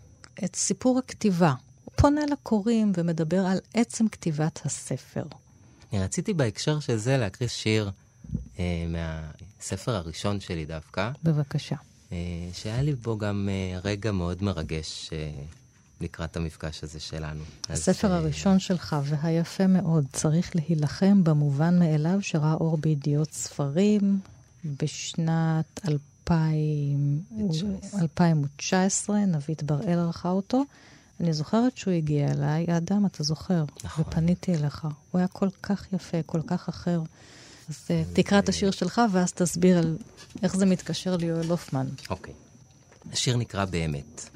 [0.44, 1.54] את סיפור הכתיבה.
[1.84, 5.24] הוא פונה לקוראים ומדבר על עצם כתיבת הספר.
[5.92, 7.90] אני רציתי בהקשר של זה להקריא שיר
[8.58, 11.76] אה, מהספר הראשון שלי דווקא, בבקשה.
[12.12, 12.16] אה,
[12.52, 15.30] שהיה לי בו גם אה, רגע מאוד מרגש אה,
[16.00, 17.40] לקראת המפגש הזה שלנו.
[17.68, 24.20] אז, הספר אה, הראשון שלך, והיפה מאוד, צריך להילחם במובן מאליו שראה אור בידיעות ספרים
[24.64, 27.22] בשנת 2000,
[28.02, 30.64] 2019, נבית בראל ערכה אותו.
[31.20, 34.04] אני זוכרת שהוא הגיע אליי, האדם, אתה זוכר, נכון.
[34.08, 34.84] ופניתי אליך.
[35.10, 37.02] הוא היה כל כך יפה, כל כך אחר.
[37.68, 39.96] אז אה, תקרא את השיר שלך, ואז תסביר על
[40.42, 41.86] איך זה מתקשר ליואל הופמן.
[42.10, 42.34] אוקיי.
[43.12, 44.30] השיר נקרא באמת.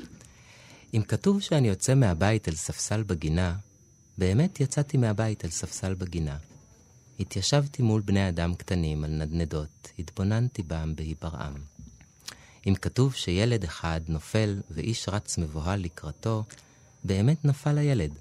[0.94, 3.56] אם כתוב שאני יוצא מהבית אל ספסל בגינה,
[4.18, 6.36] באמת יצאתי מהבית אל ספסל בגינה.
[7.20, 11.54] התיישבתי מול בני אדם קטנים על נדנדות, התבוננתי בם בהיברעם.
[12.66, 16.44] אם כתוב שילד אחד נופל ואיש רץ מבוהל לקראתו,
[17.04, 18.18] באמת נפל הילד,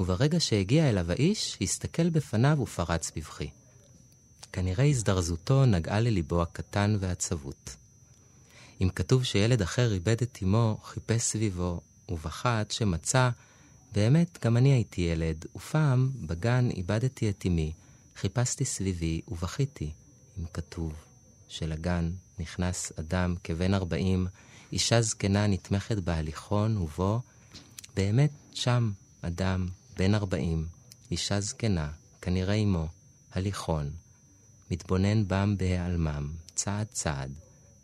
[0.00, 3.50] וברגע שהגיע אליו האיש, הסתכל בפניו ופרץ בבכי.
[4.52, 7.76] כנראה הזדרזותו נגעה לליבו הקטן והצבות.
[8.80, 11.80] אם כתוב שילד אחר איבד את אמו, חיפש סביבו,
[12.44, 13.30] עד שמצא,
[13.92, 17.72] באמת, גם אני הייתי ילד, ופעם, בגן, איבדתי את אמי,
[18.16, 19.90] חיפשתי סביבי ובכיתי,
[20.38, 20.92] אם כתוב.
[21.48, 24.26] שלגן נכנס אדם כבן ארבעים,
[24.72, 27.20] אישה זקנה נתמכת בהליכון, ובו,
[27.96, 30.66] באמת שם אדם בן ארבעים,
[31.10, 31.90] אישה זקנה,
[32.20, 32.88] כנראה אמו,
[33.32, 33.90] הליכון,
[34.70, 37.32] מתבונן בם בהיעלמם, צעד צעד,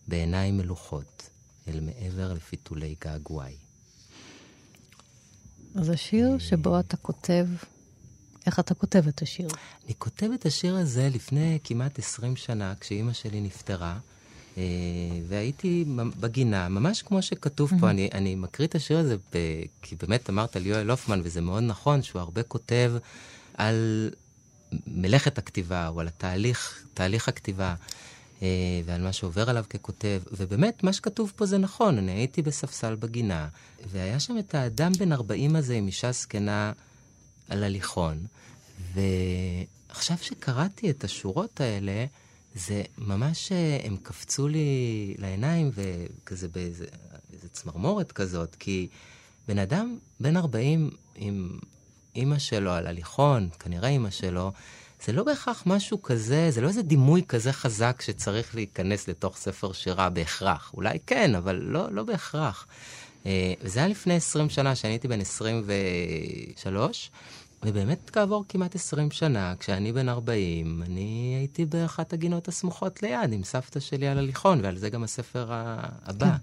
[0.08, 1.30] בעיניים מלוכות,
[1.68, 3.69] אל מעבר לפיתולי געגועי.
[5.74, 7.46] זה שיר שבו אתה כותב,
[8.46, 9.48] איך אתה כותב את השיר?
[9.84, 13.98] אני כותב את השיר הזה לפני כמעט 20 שנה, כשאימא שלי נפטרה.
[14.58, 14.62] אה,
[15.28, 15.84] והייתי
[16.20, 19.36] בגינה, ממש כמו שכתוב פה, אני, אני מקריא את השיר הזה, ב,
[19.82, 22.92] כי באמת אמרת על יואל הופמן, וזה מאוד נכון, שהוא הרבה כותב
[23.54, 24.10] על
[24.86, 27.74] מלאכת הכתיבה, או על התהליך, תהליך הכתיבה,
[28.84, 30.22] ועל מה שעובר עליו ככותב.
[30.32, 33.48] ובאמת, מה שכתוב פה זה נכון, אני הייתי בספסל בגינה,
[33.90, 36.72] והיה שם את האדם בן 40 הזה עם אישה זקנה
[37.48, 38.26] על הליכון,
[38.94, 42.06] ועכשיו שקראתי את השורות האלה,
[42.54, 46.86] זה ממש, אה, הם קפצו לי לעיניים, וכזה באיזה
[47.52, 48.88] צמרמורת כזאת, כי
[49.48, 51.58] בן אדם בן 40 עם
[52.16, 54.52] אימא שלו על הליכון, כנראה אימא שלו,
[55.04, 59.72] זה לא בהכרח משהו כזה, זה לא איזה דימוי כזה חזק שצריך להיכנס לתוך ספר
[59.72, 60.70] שירה בהכרח.
[60.74, 62.66] אולי כן, אבל לא, לא בהכרח.
[63.26, 67.10] אה, וזה היה לפני 20 שנה, שאני הייתי בן 23,
[67.62, 73.44] ובאמת כעבור כמעט 20 שנה, כשאני בן 40, אני הייתי באחת הגינות הסמוכות ליד עם
[73.44, 76.26] סבתא שלי על הליכון, ועל זה גם הספר הבא.
[76.26, 76.36] כן.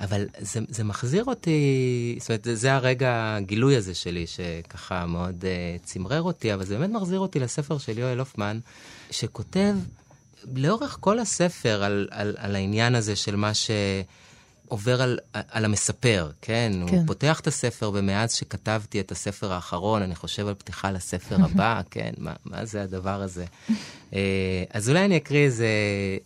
[0.00, 5.44] אבל זה, זה מחזיר אותי, זאת אומרת, זה, זה הרגע הגילוי הזה שלי, שככה מאוד
[5.44, 8.58] uh, צמרר אותי, אבל זה באמת מחזיר אותי לספר של יואל הופמן,
[9.10, 9.74] שכותב
[10.54, 13.70] לאורך כל הספר על, על, על העניין הזה של מה ש...
[14.72, 16.72] עובר על, על המספר, כן?
[16.72, 16.80] כן?
[16.80, 21.80] הוא פותח את הספר, ומאז שכתבתי את הספר האחרון, אני חושב על פתיחה לספר הבא,
[21.90, 22.12] כן?
[22.18, 23.44] מה, מה זה הדבר הזה?
[24.14, 25.66] אה, אז אולי אני אקריא איזה...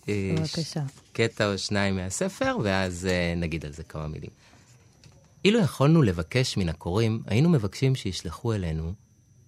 [0.09, 0.81] אה, בבקשה.
[1.17, 4.31] קטע או שניים מהספר, ואז אה, נגיד על זה כמה מילים.
[5.45, 8.93] אילו יכולנו לבקש מן הקוראים, היינו מבקשים שישלחו אלינו,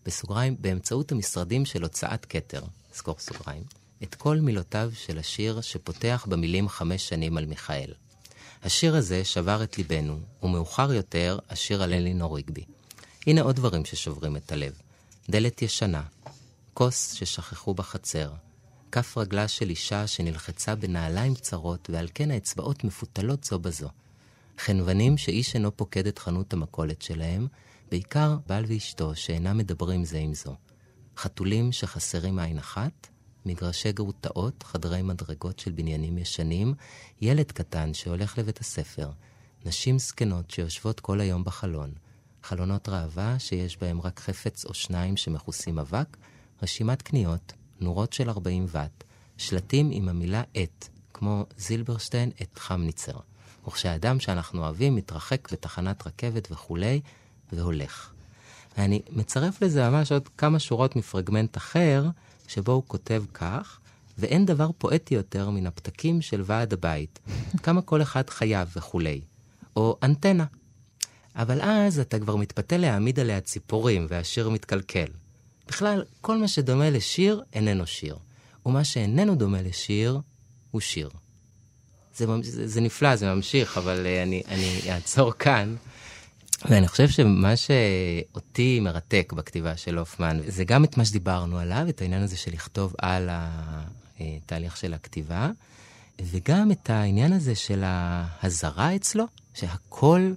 [0.06, 3.62] בסוגריים, באמצעות המשרדים של הוצאת כתר, סגור סוגריים,
[4.02, 7.92] את כל מילותיו של השיר שפותח במילים חמש שנים על מיכאל.
[8.62, 12.64] השיר הזה שבר את ליבנו, ומאוחר יותר, השיר על אלינור ריגבי.
[13.26, 14.72] הנה עוד דברים ששוברים את הלב.
[15.30, 16.02] דלת ישנה,
[16.74, 18.30] כוס ששכחו בחצר,
[18.92, 23.88] כף רגלה של אישה שנלחצה בנעליים צרות, ועל כן האצבעות מפותלות זו בזו.
[24.58, 27.46] חנוונים שאיש אינו פוקד את חנות המכולת שלהם,
[27.90, 30.54] בעיקר בעל ואשתו שאינם מדברים זה עם זו.
[31.16, 33.06] חתולים שחסרים עין אחת,
[33.46, 36.74] מגרשי גרוטאות, חדרי מדרגות של בניינים ישנים,
[37.20, 39.10] ילד קטן שהולך לבית הספר,
[39.64, 41.92] נשים זקנות שיושבות כל היום בחלון,
[42.42, 46.16] חלונות ראווה שיש בהם רק חפץ או שניים שמכוסים אבק,
[46.62, 49.04] רשימת קניות, נורות של 40 ואט,
[49.36, 53.18] שלטים עם המילה את, כמו זילברשטיין את חמניצר.
[53.68, 57.00] וכשהאדם שאנחנו אוהבים מתרחק בתחנת רכבת וכולי,
[57.52, 58.10] והולך.
[58.78, 62.06] ואני מצרף לזה ממש עוד כמה שורות מפרגמנט אחר,
[62.48, 63.78] שבו הוא כותב כך,
[64.18, 67.18] ואין דבר פואטי יותר מן הפתקים של ועד הבית,
[67.62, 69.20] כמה כל אחד חייב וכולי,
[69.76, 70.44] או אנטנה.
[71.36, 75.06] אבל אז אתה כבר מתפתה להעמיד עליה ציפורים, והשיר מתקלקל.
[75.68, 78.16] בכלל, כל מה שדומה לשיר איננו שיר,
[78.66, 80.20] ומה שאיננו דומה לשיר
[80.70, 81.10] הוא שיר.
[82.16, 85.76] זה, זה, זה נפלא, זה ממשיך, אבל uh, אני, אני אעצור כאן.
[86.64, 92.00] ואני חושב שמה שאותי מרתק בכתיבה של הופמן, זה גם את מה שדיברנו עליו, את
[92.00, 93.28] העניין הזה של לכתוב על
[94.20, 95.50] התהליך של הכתיבה,
[96.20, 100.32] וגם את העניין הזה של ההזרה אצלו, שהכל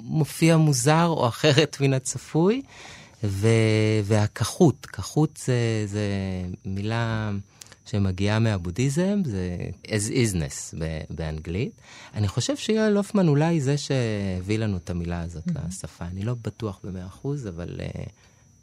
[0.00, 2.62] מופיע מוזר או אחרת מן הצפוי,
[3.24, 3.48] ו...
[4.04, 6.08] והכחות, כחות זה, זה
[6.64, 7.30] מילה
[7.86, 9.56] שמגיעה מהבודהיזם, זה
[9.86, 10.76] as isness
[11.10, 11.72] באנגלית.
[12.14, 15.68] אני חושב שיואל הופמן אולי זה שהביא לנו את המילה הזאת mm-hmm.
[15.68, 16.04] לשפה.
[16.04, 18.10] אני לא בטוח במאה אחוז, אבל uh,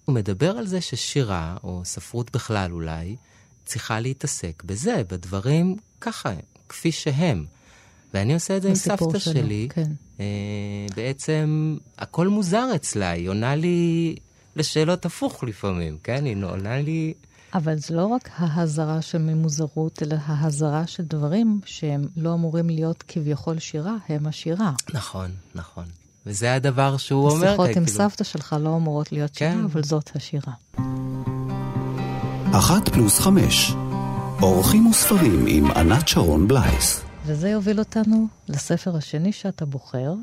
[0.05, 3.15] הוא מדבר על זה ששירה, או ספרות בכלל אולי,
[3.65, 6.33] צריכה להתעסק בזה, בדברים ככה,
[6.69, 7.45] כפי שהם.
[8.13, 9.67] ואני עושה את זה עם סבתא שלי.
[9.69, 9.91] כן.
[10.17, 10.21] Uh,
[10.95, 14.15] בעצם הכל מוזר אצלה, היא עונה לי
[14.55, 16.25] לשאלות הפוך לפעמים, כן?
[16.25, 17.13] היא עונה לי...
[17.53, 23.03] אבל זה לא רק ההזרה של ממוזרות, אלא ההזרה של דברים שהם לא אמורים להיות
[23.07, 24.71] כביכול שירה, הם השירה.
[24.93, 25.85] נכון, נכון.
[26.25, 27.47] וזה הדבר שהוא אומר.
[27.47, 27.87] השיחות עם כאילו...
[27.87, 29.63] סבתא שלך לא אמורות להיות שירה, כן.
[29.63, 30.53] אבל זאת השירה.
[32.53, 33.71] אחת פלוס חמש,
[34.41, 37.01] אורחים וספרים עם ענת שרון בלייס.
[37.25, 40.13] וזה יוביל אותנו לספר השני שאתה בוחר,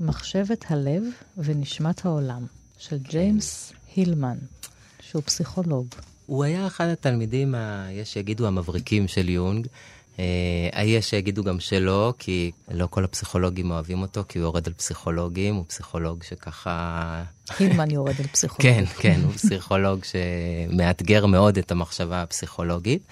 [0.00, 1.02] מחשבת הלב
[1.36, 2.46] ונשמת העולם,
[2.78, 4.36] של ג'יימס הילמן,
[5.00, 5.86] שהוא פסיכולוג.
[6.26, 7.86] הוא היה אחד התלמידים, ה...
[7.90, 9.66] יש שיגידו המבריקים של יונג.
[10.18, 14.72] אה, יש שיגידו גם שלא, כי לא כל הפסיכולוגים אוהבים אותו, כי הוא יורד על
[14.72, 17.22] פסיכולוגים, הוא פסיכולוג שככה...
[17.58, 18.86] הילמן יורד על פסיכולוגים.
[18.86, 23.02] כן, כן, הוא פסיכולוג שמאתגר מאוד את המחשבה הפסיכולוגית.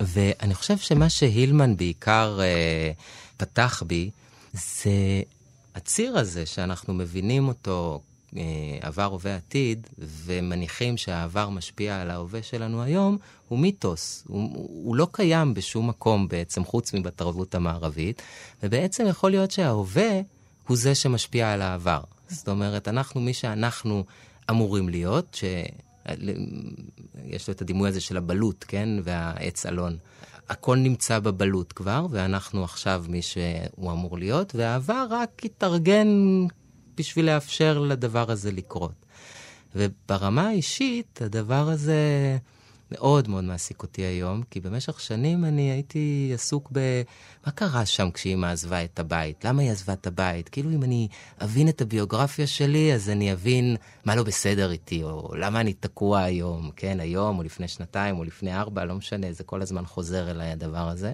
[0.00, 2.90] ואני חושב שמה שהילמן בעיקר אה,
[3.36, 4.10] פתח בי,
[4.52, 5.22] זה
[5.74, 8.00] הציר הזה שאנחנו מבינים אותו
[8.80, 14.24] עבר, הווה, עתיד, ומניחים שהעבר משפיע על ההווה שלנו היום, הוא מיתוס.
[14.28, 18.22] הוא, הוא לא קיים בשום מקום בעצם, חוץ מבתרבות המערבית,
[18.62, 20.20] ובעצם יכול להיות שההווה
[20.66, 22.00] הוא זה שמשפיע על העבר.
[22.28, 24.04] זאת אומרת, אנחנו, מי שאנחנו
[24.50, 25.44] אמורים להיות, ש...
[27.24, 28.88] יש לו את הדימוי הזה של הבלוט, כן?
[29.04, 29.96] והעץ אלון.
[30.48, 36.08] הכל נמצא בבלוט כבר, ואנחנו עכשיו מי שהוא אמור להיות, והעבר רק התארגן
[37.00, 39.06] בשביל לאפשר לדבר הזה לקרות.
[39.74, 41.98] וברמה האישית, הדבר הזה
[42.92, 47.02] מאוד מאוד מעסיק אותי היום, כי במשך שנים אני הייתי עסוק ב...
[47.46, 49.44] מה קרה שם כשאימא עזבה את הבית?
[49.44, 50.48] למה היא עזבה את הבית?
[50.48, 51.08] כאילו אם אני
[51.42, 56.20] אבין את הביוגרפיה שלי, אז אני אבין מה לא בסדר איתי, או למה אני תקוע
[56.20, 60.30] היום, כן, היום, או לפני שנתיים, או לפני ארבע, לא משנה, זה כל הזמן חוזר
[60.30, 61.12] אליי הדבר הזה.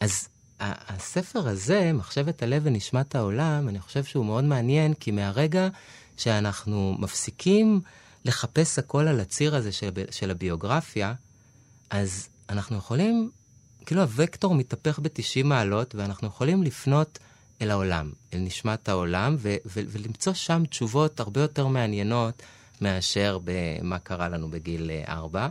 [0.00, 0.28] אז
[0.60, 5.68] הספר הזה, מחשבת הלב ונשמת העולם, אני חושב שהוא מאוד מעניין, כי מהרגע
[6.16, 7.80] שאנחנו מפסיקים
[8.24, 11.14] לחפש הכל על הציר הזה של, של הביוגרפיה,
[11.90, 13.30] אז אנחנו יכולים,
[13.86, 17.18] כאילו הוקטור מתהפך ב-90 מעלות, ואנחנו יכולים לפנות
[17.62, 22.42] אל העולם, אל נשמת העולם, ו- ו- ולמצוא שם תשובות הרבה יותר מעניינות
[22.80, 25.48] מאשר במה קרה לנו בגיל 4.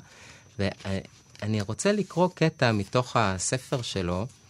[0.60, 4.45] ואני רוצה לקרוא קטע מתוך הספר שלו, אה,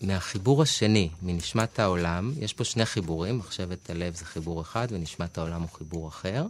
[0.00, 5.60] מהחיבור השני, מנשמת העולם, יש פה שני חיבורים, מחשבת הלב זה חיבור אחד ונשמת העולם
[5.60, 6.46] הוא חיבור אחר,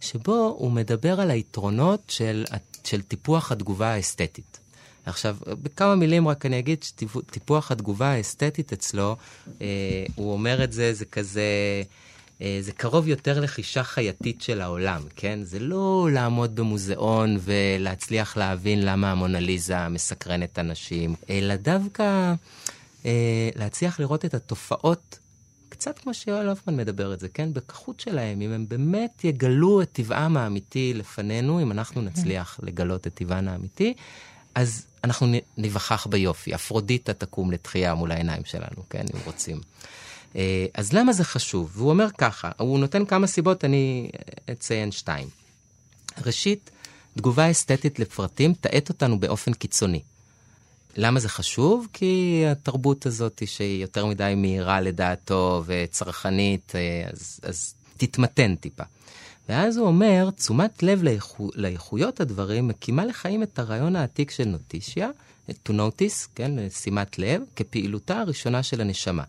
[0.00, 2.44] שבו הוא מדבר על היתרונות של,
[2.84, 4.58] של טיפוח התגובה האסתטית.
[5.06, 9.16] עכשיו, בכמה מילים רק אני אגיד שטיפוח התגובה האסתטית אצלו,
[9.60, 9.66] אה,
[10.14, 11.42] הוא אומר את זה, זה כזה...
[12.42, 15.38] אה, זה קרוב יותר לחישה חייתית של העולם, כן?
[15.42, 22.34] זה לא לעמוד במוזיאון ולהצליח להבין למה המונליזה מסקרנת אנשים, אלא דווקא
[23.06, 25.18] אה, להצליח לראות את התופעות,
[25.68, 27.52] קצת כמו שיואל הופמן מדבר את זה, כן?
[27.52, 33.14] בכחות שלהם, אם הם באמת יגלו את טבעם האמיתי לפנינו, אם אנחנו נצליח לגלות את
[33.14, 33.94] טבען האמיתי,
[34.54, 36.54] אז אנחנו ניווכח ביופי.
[36.54, 39.04] אפרודיטה תקום לתחייה מול העיניים שלנו, כן?
[39.14, 39.60] אם רוצים.
[40.36, 41.70] אה, אז למה זה חשוב?
[41.74, 44.10] והוא אומר ככה, הוא נותן כמה סיבות, אני
[44.50, 45.28] אציין שתיים.
[46.26, 46.70] ראשית,
[47.16, 50.00] תגובה אסתטית לפרטים תאט אותנו באופן קיצוני.
[50.96, 51.88] למה זה חשוב?
[51.92, 58.84] כי התרבות הזאת שהיא יותר מדי מהירה לדעתו וצרכנית, אה, אז, אז תתמתן טיפה.
[59.48, 65.10] ואז הוא אומר, תשומת לב לאיכו, לאיכויות הדברים מקימה לחיים את הרעיון העתיק של נוטישיה,
[65.50, 69.24] to notice, כן, שימת לב, כפעילותה הראשונה של הנשמה.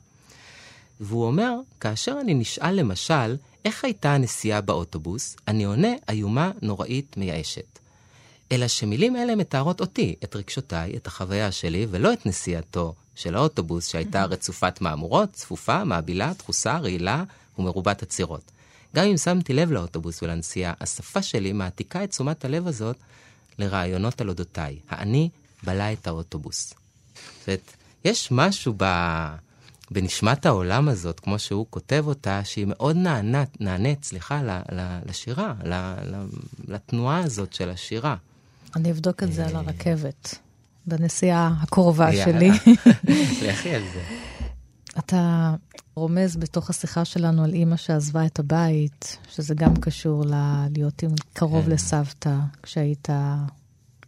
[1.00, 7.80] והוא אומר, כאשר אני נשאל למשל, איך הייתה הנסיעה באוטובוס, אני עונה איומה נוראית מייאשת.
[8.52, 13.88] אלא שמילים אלה מתארות אותי, את רגשותיי, את החוויה שלי, ולא את נסיעתו של האוטובוס
[13.88, 17.24] שהייתה רצופת מהמורות, צפופה, מעבילה, דחוסה, רעילה
[17.60, 18.52] ומרובת עצירות.
[18.96, 22.96] גם אם שמתי לב לאוטובוס ולנסיעה, השפה שלי מעתיקה את תשומת הלב הזאת
[23.60, 24.80] לרעיונות על אודותיי.
[24.90, 25.30] האני
[25.64, 26.70] בלע את האוטובוס.
[26.70, 27.72] זאת אומרת,
[28.06, 28.86] יש משהו ב...
[29.92, 34.42] בנשמת העולם הזאת, כמו שהוא כותב אותה, שהיא מאוד נענית, נענית סליחה,
[35.06, 35.54] לשירה,
[36.68, 38.16] לתנועה הזאת של השירה.
[38.76, 40.36] אני אבדוק את זה על אה, הרכבת,
[40.88, 42.50] בנסיעה הקרובה שלי.
[43.48, 44.04] לכי על זה.
[45.00, 45.54] אתה
[45.96, 50.24] רומז בתוך השיחה שלנו על אימא שעזבה את הבית, שזה גם קשור
[50.76, 51.72] להיות קרוב כן.
[51.72, 53.08] לסבתא כשהיית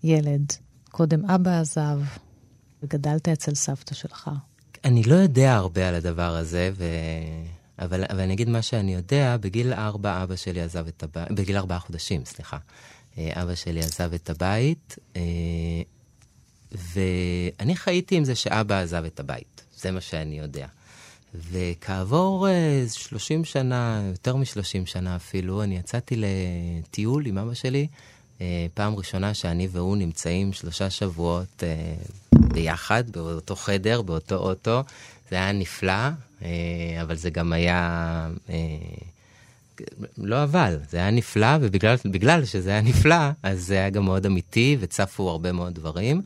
[0.04, 0.54] ילד.
[0.92, 2.00] קודם אבא עזב,
[2.84, 4.30] וגדלת אצל סבתא שלך.
[4.88, 6.86] אני לא יודע הרבה על הדבר הזה, ו...
[7.80, 11.58] אבל, אבל אני אגיד מה שאני יודע, בגיל ארבע אבא שלי עזב את הבית, בגיל
[11.58, 12.58] ארבעה חודשים, סליחה.
[13.18, 15.22] אה, אבא שלי עזב את הבית, אה,
[16.72, 19.64] ואני חייתי עם זה שאבא עזב את הבית.
[19.78, 20.68] זה מה שאני יודע.
[21.52, 22.48] וכעבור
[22.94, 27.88] 30 אה, שנה, יותר מ-30 שנה אפילו, אני יצאתי לטיול עם אבא שלי,
[28.74, 31.64] פעם ראשונה שאני והוא נמצאים שלושה שבועות
[32.54, 34.84] ביחד, באותו חדר, באותו אוטו.
[35.30, 36.10] זה היה נפלא,
[36.42, 36.50] אה,
[37.02, 38.56] אבל זה גם היה אה,
[40.18, 44.78] לא אבל, זה היה נפלא, ובגלל שזה היה נפלא, אז זה היה גם מאוד אמיתי,
[44.80, 46.22] וצפו הרבה מאוד דברים.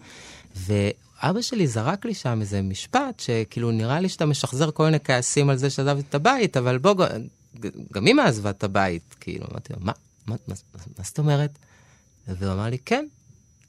[0.56, 5.50] ואבא שלי זרק לי שם איזה משפט, שכאילו נראה לי שאתה משחזר כל מיני כעסים
[5.50, 7.06] על זה שעזבת את הבית, אבל בוא,
[7.94, 9.16] גם אמא עזבה את הבית.
[9.20, 9.92] כאילו, אמרתי לו, מה,
[10.28, 10.56] מה, מה,
[10.98, 11.52] מה זאת אומרת?
[12.28, 13.06] והוא אמר לי, כן.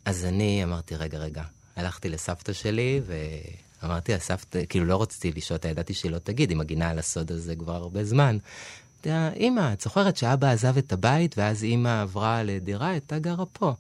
[0.05, 1.43] אז אני אמרתי, רגע, רגע.
[1.77, 3.01] הלכתי לסבתא שלי,
[3.83, 7.57] ואמרתי, הסבתא, כאילו לא רציתי לשאול ידעתי שהיא לא תגיד, היא מגינה על הסוד הזה
[7.57, 8.39] כבר הרבה זמן.
[9.37, 13.75] אמא, את זוכרת שאבא עזב את הבית, ואז אמא עברה לדירה, הייתה גרה פה.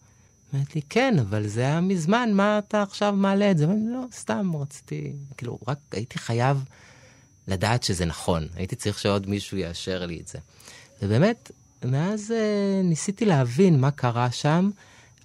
[0.54, 3.64] אמרתי לי, כן, אבל זה היה מזמן, מה אתה עכשיו מעלה את זה?
[3.64, 6.64] אמרתי, לא, סתם רציתי, כאילו, רק הייתי חייב
[7.48, 8.48] לדעת שזה נכון.
[8.54, 10.38] הייתי צריך שעוד מישהו יאשר לי את זה.
[11.02, 11.50] ובאמת,
[11.84, 14.70] מאז אה, ניסיתי להבין מה קרה שם.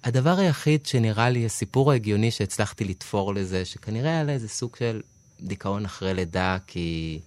[0.04, 5.00] הדבר היחיד שנראה לי, הסיפור ההגיוני שהצלחתי לתפור לזה, שכנראה היה לה איזה סוג של
[5.40, 7.20] דיכאון אחרי לידה, כי...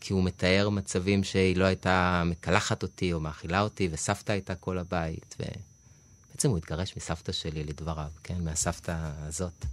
[0.00, 4.78] כי הוא מתאר מצבים שהיא לא הייתה מקלחת אותי או מאכילה אותי, וסבתא הייתה כל
[4.78, 5.36] הבית.
[5.40, 8.44] ובעצם הוא התגרש מסבתא שלי, לדבריו, כן?
[8.44, 9.64] מהסבתא הזאת.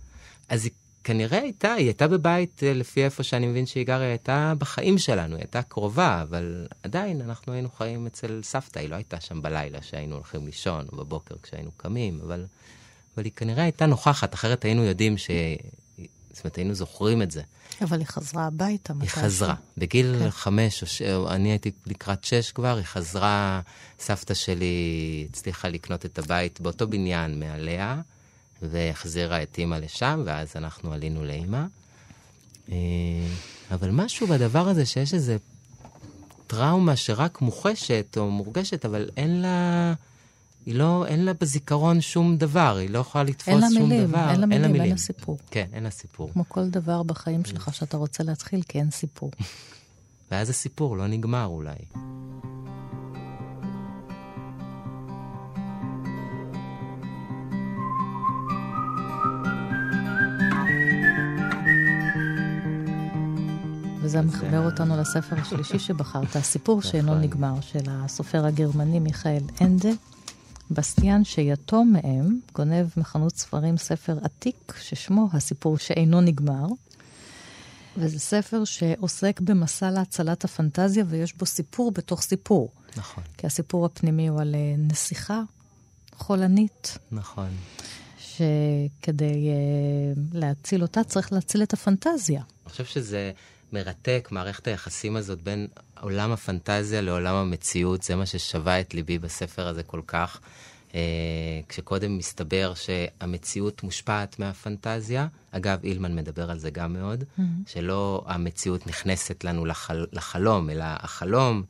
[0.50, 0.72] אז היא
[1.04, 4.98] כנראה הייתה, היא הייתה בבית, אה, לפי איפה שאני מבין שהיא גרה, היא הייתה בחיים
[4.98, 9.42] שלנו, היא הייתה קרובה, אבל עדיין אנחנו היינו חיים אצל סבתא, היא לא הייתה שם
[9.42, 12.46] בלילה שהיינו הולכים לישון, או בבוקר כשהיינו קמים, אבל,
[13.16, 15.30] אבל היא כנראה הייתה נוכחת, אחרת היינו יודעים ש...
[16.34, 17.42] זאת אומרת, היינו זוכרים את זה.
[17.82, 19.56] אבל היא חזרה הביתה היא חזרה.
[19.78, 20.30] בגיל כן.
[20.30, 21.02] חמש, או ש...
[21.02, 23.62] אני הייתי לקראת שש כבר, היא חזרה,
[24.00, 28.02] סבתא שלי הצליחה לקנות את הבית באותו בניין מעליה,
[28.70, 31.66] והחזירה את אימא לשם, ואז אנחנו עלינו לאימא.
[32.72, 32.76] אה,
[33.72, 35.38] אבל משהו בדבר הזה שיש איזה
[36.48, 39.94] טראומה שרק מוחשת או מורגשת, אבל אין לה...
[40.66, 44.30] היא לא, אין לה בזיכרון שום דבר, היא לא יכולה לתפוס שום מילים, דבר.
[44.30, 45.38] אין לה מילים, אין לה סיפור.
[45.52, 46.30] כן, אין לה סיפור.
[46.34, 49.32] כמו כל דבר בחיים שלך שאתה רוצה להתחיל, כי אין סיפור.
[50.32, 51.76] ואז הסיפור לא נגמר אולי.
[64.14, 67.16] וזה מחבר אותנו לספר השלישי שבחרת, הסיפור שאינו.
[67.16, 69.90] נגמר, של הסופר הגרמני מיכאל אנדה.
[70.72, 76.66] בסטיאן שיתום מהם גונב מחנות ספרים ספר עתיק ששמו הסיפור שאינו נגמר.
[77.98, 82.72] וזה ספר שעוסק במסע להצלת הפנטזיה ויש בו סיפור בתוך סיפור.
[82.98, 83.24] נכון.
[83.38, 85.42] כי הסיפור הפנימי הוא על אה, נסיכה
[86.16, 86.98] חולנית.
[87.12, 87.50] נכון.
[88.20, 92.42] שכדי uh, להציל אותה צריך להציל את הפנטזיה.
[92.42, 93.32] אני חושב שזה
[93.74, 95.68] מרתק, מערכת היחסים הזאת בין
[96.02, 100.40] עולם הפנטזיה לעולם המציאות, זה מה ששווה את ליבי בספר הזה כל כך.
[100.92, 100.96] Uh,
[101.70, 107.42] כשקודם מסתבר שהמציאות מושפעת מהפנטזיה, אגב, אילמן מדבר על זה גם מאוד, mm-hmm.
[107.68, 111.64] שלא המציאות נכנסת לנו לחל, לחלום, אלא החלום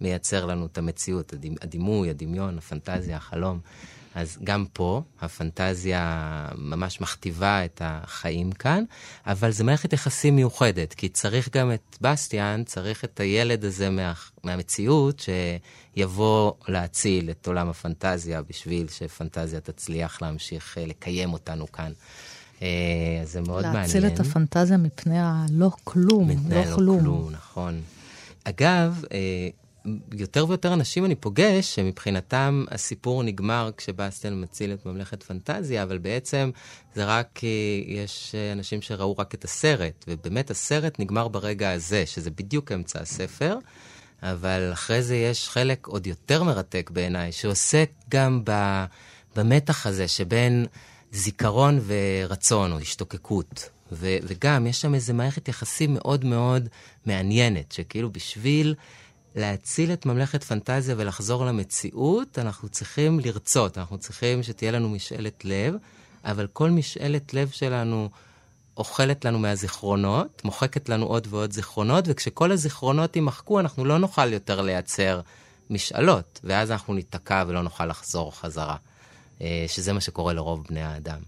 [0.00, 3.60] מייצר לנו את המציאות, הדימוי, הדמיון, הפנטזיה, החלום.
[4.14, 8.84] אז גם פה הפנטזיה ממש מכתיבה את החיים כאן,
[9.26, 14.12] אבל זו מערכת יחסים מיוחדת, כי צריך גם את בסטיאן, צריך את הילד הזה מה,
[14.44, 15.24] מהמציאות
[15.96, 21.92] שיבוא להציל את עולם הפנטזיה בשביל שפנטזיה תצליח להמשיך אה, לקיים אותנו כאן.
[22.62, 22.68] אה,
[23.24, 24.02] זה מאוד להציל מעניין.
[24.02, 27.00] להציל את הפנטזיה מפני הלא כלום, מפני לא, לא כלום.
[27.00, 27.80] כלום, נכון.
[28.44, 29.48] אגב, אה,
[30.12, 36.50] יותר ויותר אנשים אני פוגש שמבחינתם הסיפור נגמר כשבאסטל מציל את ממלכת פנטזיה, אבל בעצם
[36.94, 37.40] זה רק,
[37.86, 43.56] יש אנשים שראו רק את הסרט, ובאמת הסרט נגמר ברגע הזה, שזה בדיוק אמצע הספר,
[44.22, 48.42] אבל אחרי זה יש חלק עוד יותר מרתק בעיניי, שעוסק גם
[49.36, 50.66] במתח הזה שבין
[51.12, 53.68] זיכרון ורצון או השתוקקות.
[53.92, 56.68] ו, וגם יש שם איזו מערכת יחסים מאוד מאוד
[57.06, 58.74] מעניינת, שכאילו בשביל...
[59.36, 65.74] להציל את ממלכת פנטזיה ולחזור למציאות, אנחנו צריכים לרצות, אנחנו צריכים שתהיה לנו משאלת לב,
[66.24, 68.08] אבל כל משאלת לב שלנו
[68.76, 74.60] אוכלת לנו מהזיכרונות, מוחקת לנו עוד ועוד זיכרונות, וכשכל הזיכרונות יימחקו, אנחנו לא נוכל יותר
[74.60, 75.20] לייצר
[75.70, 78.76] משאלות, ואז אנחנו ניתקע ולא נוכל לחזור חזרה,
[79.40, 81.18] אה, שזה מה שקורה לרוב בני האדם.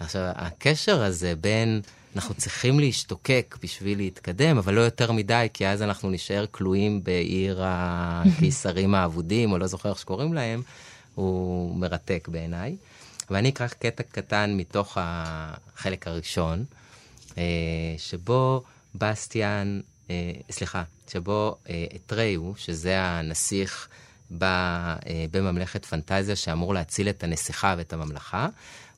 [0.00, 1.80] עכשיו, הקשר הזה בין...
[2.16, 7.60] אנחנו צריכים להשתוקק בשביל להתקדם, אבל לא יותר מדי, כי אז אנחנו נשאר כלואים בעיר
[7.64, 10.62] הקיסרים האבודים, או לא זוכר איך שקוראים להם,
[11.14, 12.76] הוא מרתק בעיניי.
[13.30, 16.64] ואני אקרא קטע קטן מתוך החלק הראשון,
[17.38, 17.42] אה,
[17.98, 18.62] שבו
[18.94, 20.82] בסטיאן, אה, סליחה,
[21.12, 21.84] שבו אה,
[22.56, 23.88] שזה הנסיך
[25.30, 28.48] בממלכת פנטזיה שאמור להציל את הנסיכה ואת הממלכה,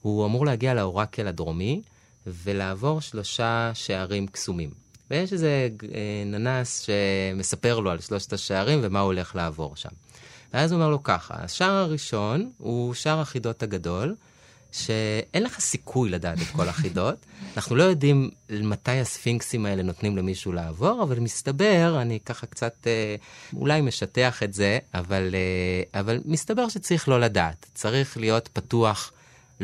[0.03, 1.83] הוא אמור להגיע לאורקל הדרומי,
[2.27, 4.71] ולעבור שלושה שערים קסומים.
[5.11, 5.69] ויש איזה
[6.27, 9.89] ננס שמספר לו על שלושת השערים ומה הוא הולך לעבור שם.
[10.55, 14.15] ואז הוא אומר לו ככה, השער הראשון הוא שער החידות הגדול,
[14.73, 17.17] שאין לך סיכוי לדעת את כל החידות.
[17.57, 23.17] אנחנו לא יודעים מתי הספינקסים האלה נותנים למישהו לעבור, אבל מסתבר, אני ככה קצת אה,
[23.57, 27.67] אולי משטח את זה, אבל, אה, אבל מסתבר שצריך לא לדעת.
[27.75, 29.13] צריך להיות פתוח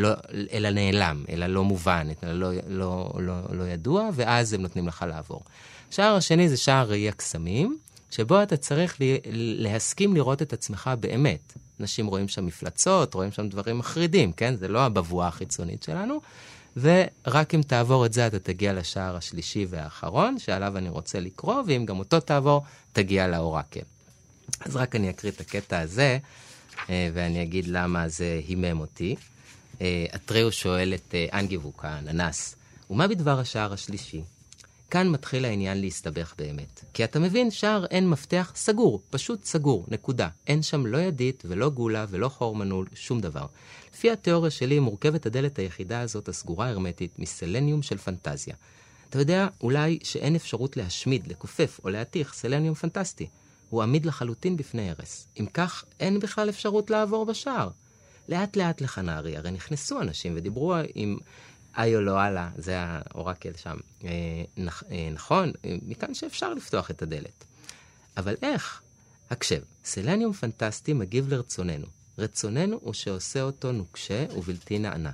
[0.00, 0.10] לא,
[0.52, 5.04] אלא נעלם, אלא לא מובן, אלא לא, לא, לא, לא ידוע, ואז הם נותנים לך
[5.08, 5.42] לעבור.
[5.90, 7.78] השער השני זה שער ראי הקסמים,
[8.10, 8.96] שבו אתה צריך
[9.32, 11.52] להסכים לראות את עצמך באמת.
[11.80, 14.56] אנשים רואים שם מפלצות, רואים שם דברים מחרידים, כן?
[14.56, 16.20] זה לא הבבואה החיצונית שלנו.
[16.76, 21.84] ורק אם תעבור את זה, אתה תגיע לשער השלישי והאחרון, שעליו אני רוצה לקרוא, ואם
[21.86, 23.80] גם אותו תעבור, תגיע לאורקל.
[24.60, 26.18] אז רק אני אקריא את הקטע הזה,
[26.90, 29.16] אה, ואני אגיד למה זה הימם אותי.
[30.14, 32.56] אתריאו שואל את אה, אנגיבוק, האננס,
[32.90, 34.22] ומה בדבר השער השלישי?
[34.90, 36.84] כאן מתחיל העניין להסתבך באמת.
[36.94, 40.28] כי אתה מבין, שער אין מפתח סגור, פשוט סגור, נקודה.
[40.46, 43.46] אין שם לא ידית ולא גולה ולא חור מנעול, שום דבר.
[43.94, 48.54] לפי התיאוריה שלי, מורכבת הדלת היחידה הזאת, הסגורה הרמטית, מסלניום של פנטזיה.
[49.08, 53.26] אתה יודע, אולי שאין אפשרות להשמיד, לכופף או להתיך סלניום פנטסטי.
[53.70, 55.26] הוא עמיד לחלוטין בפני הרס.
[55.40, 57.68] אם כך, אין בכלל אפשרות לעבור בשער.
[58.30, 61.18] לאט לאט לחנרי, הרי נכנסו אנשים ודיברו עם
[61.78, 63.76] איו לא הלאה, זה האורקל שם.
[64.04, 64.10] אה,
[64.56, 67.44] נכ, אה, נכון, אה, מכאן שאפשר לפתוח את הדלת.
[68.16, 68.82] אבל איך?
[69.30, 71.86] הקשב, סלניום פנטסטי מגיב לרצוננו.
[72.18, 75.10] רצוננו הוא שעושה אותו נוקשה ובלתי נענה.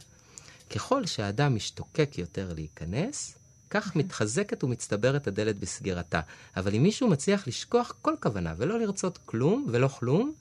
[0.71, 3.39] ככל שהאדם משתוקק יותר להיכנס,
[3.71, 6.21] כך מתחזקת ומצטברת הדלת בסגירתה.
[6.57, 10.33] אבל אם מישהו מצליח לשכוח כל כוונה ולא לרצות כלום ולא כלום,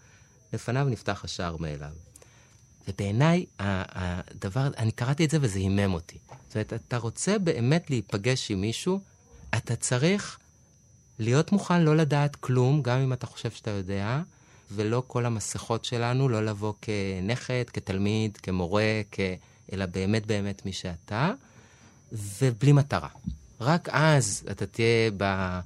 [0.54, 1.92] לפניו נפתח השער מאליו.
[2.88, 6.18] ובעיניי, הדבר, אני קראתי את זה וזה הימם אותי.
[6.48, 9.00] זאת אומרת, אתה רוצה באמת להיפגש עם מישהו,
[9.58, 10.40] אתה צריך
[11.20, 14.22] להיות מוכן לא לדעת כלום, גם אם אתה חושב שאתה יודע,
[14.72, 19.20] ולא כל המסכות שלנו, לא לבוא כנכד, כתלמיד, כמורה, כ...
[19.74, 21.32] אלא באמת באמת מי שאתה,
[22.12, 23.10] ובלי מטרה.
[23.62, 25.60] רק אז אתה תהיה ב...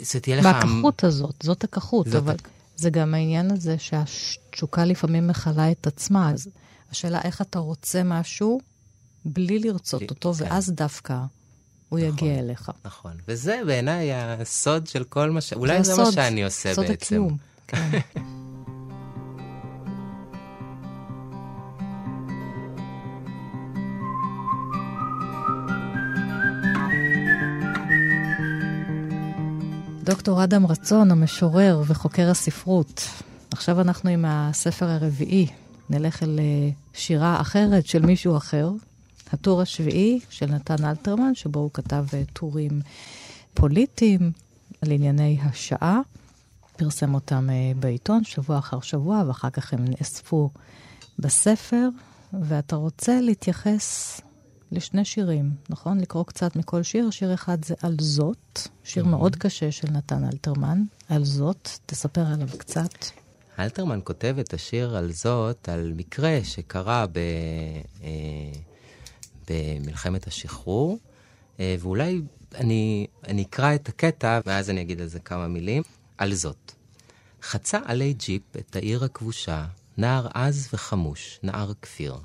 [0.00, 0.46] זה תהיה לך...
[0.46, 2.36] בכחות הזאת, זאת הכחות, זאת אבל...
[2.82, 6.30] זה גם העניין הזה שהתשוקה לפעמים מכלה את עצמה.
[6.30, 6.48] אז
[6.90, 8.60] השאלה איך אתה רוצה משהו
[9.24, 10.44] בלי לרצות אותו, כן.
[10.44, 11.14] ואז דווקא
[11.88, 12.70] הוא נכון, יגיע אליך.
[12.84, 15.52] נכון, וזה בעיניי הסוד של כל מה ש...
[15.52, 17.04] אולי זה, זה מה שאני עושה סוד בעצם.
[17.04, 17.90] סוד הקיום, כן.
[30.22, 33.08] דוקטור אדם רצון, המשורר וחוקר הספרות.
[33.50, 35.46] עכשיו אנחנו עם הספר הרביעי.
[35.90, 38.70] נלך אל אה, שירה אחרת של מישהו אחר,
[39.32, 42.80] הטור השביעי של נתן אלתרמן, שבו הוא כתב אה, טורים
[43.54, 44.32] פוליטיים
[44.82, 46.00] על ענייני השעה.
[46.76, 50.50] פרסם אותם אה, בעיתון שבוע אחר שבוע, ואחר כך הם נאספו
[51.18, 51.88] בספר.
[52.42, 54.20] ואתה רוצה להתייחס
[54.72, 56.00] לשני שירים, נכון?
[56.00, 57.10] לקרוא קצת מכל שיר.
[57.10, 59.08] שיר אחד זה על זאת, שיר mm-hmm.
[59.08, 60.82] מאוד קשה של נתן אלתרמן.
[61.08, 62.90] על זאת, תספר עליו קצת.
[63.58, 67.18] אלתרמן כותב את השיר על זאת, על מקרה שקרה ב,
[68.02, 68.08] אה,
[69.50, 70.98] במלחמת השחרור,
[71.60, 72.20] אה, ואולי
[72.54, 75.82] אני, אני אקרא את הקטע, ואז אני אגיד על זה כמה מילים.
[76.18, 76.72] על זאת.
[77.42, 79.66] חצה עלי ג'יפ את העיר הכבושה,
[79.98, 82.16] נער עז וחמוש, נער כפיר.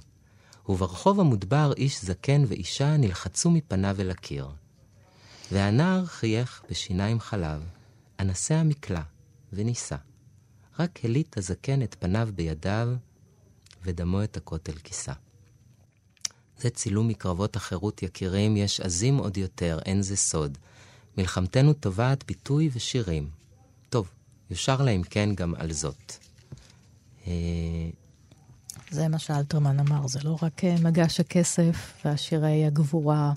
[0.69, 4.47] וברחוב המודבר איש זקן ואישה נלחצו מפניו אל הקיר.
[5.51, 7.63] והנער חייך בשיניים חלב,
[8.19, 9.01] אנסה המקלע,
[9.53, 9.95] ונישא.
[10.79, 12.89] רק הליט הזקן את פניו בידיו,
[13.83, 15.13] ודמו את הכותל כיסה.
[16.57, 20.57] זה צילום מקרבות החירות יקירים, יש עזים עוד יותר, אין זה סוד.
[21.17, 23.29] מלחמתנו טובעת ביטוי ושירים.
[23.89, 24.09] טוב,
[24.49, 26.13] יושר להם כן גם על זאת.
[28.91, 33.33] אה, זה מה שאלתרמן אמר, זה לא רק אה, מגש הכסף והשירי הגבורה.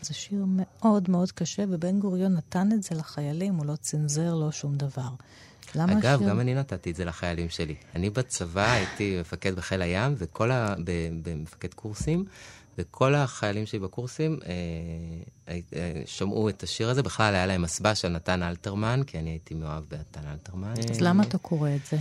[0.00, 4.52] זה שיר מאוד מאוד קשה, ובן גוריון נתן את זה לחיילים, הוא לא צנזר, לא
[4.52, 5.08] שום דבר.
[5.74, 6.28] למה אגב, השיר...
[6.28, 7.74] גם אני נתתי את זה לחיילים שלי.
[7.94, 10.74] אני בצבא הייתי מפקד בחיל הים, וכל ה...
[11.22, 12.24] במפקד קורסים,
[12.78, 17.02] וכל החיילים שלי בקורסים אה, אה, שמעו את השיר הזה.
[17.02, 20.74] בכלל היה להם מסבע של נתן אלתרמן, כי אני הייתי מאוהב בנתן אלתרמן.
[20.90, 21.96] אז למה אתה קורא את זה?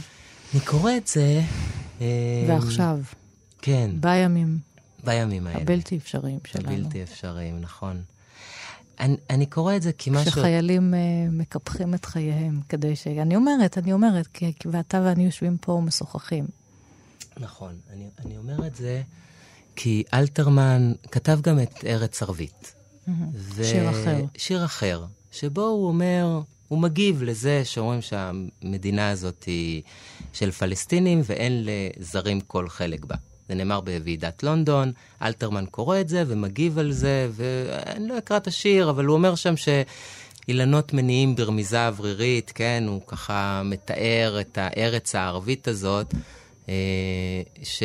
[0.54, 1.42] אני קורא את זה...
[2.02, 3.00] אה, ועכשיו.
[3.62, 3.92] כן.
[4.00, 4.58] בימים.
[5.04, 5.62] בימים האלה.
[5.62, 6.72] הבלתי אפשריים שלנו.
[6.72, 8.02] הבלתי אפשריים, נכון.
[9.00, 10.32] אני, אני קורא את זה כי משהו...
[10.32, 13.08] כשחיילים uh, מקפחים את חייהם, כדי ש...
[13.08, 16.46] אני אומרת, אני אומרת, כי, ואתה ואני יושבים פה ומשוחחים.
[17.38, 19.02] נכון, אני, אני אומר את זה
[19.76, 22.74] כי אלתרמן כתב גם את ארץ ערבית.
[23.36, 23.64] ו...
[23.64, 24.24] שיר אחר.
[24.38, 29.82] שיר אחר, שבו הוא אומר, הוא מגיב לזה שאומרים שהמדינה הזאת היא
[30.34, 33.16] של פלסטינים ואין לזרים כל חלק בה.
[33.50, 34.92] זה נאמר בוועידת לונדון,
[35.22, 39.36] אלתרמן קורא את זה ומגיב על זה, ואני לא אקרא את השיר, אבל הוא אומר
[39.36, 46.14] שם שאילנות מניעים ברמיזה אוורירית, כן, הוא ככה מתאר את הארץ הערבית הזאת,
[46.70, 46.74] אה,
[47.64, 47.84] ש...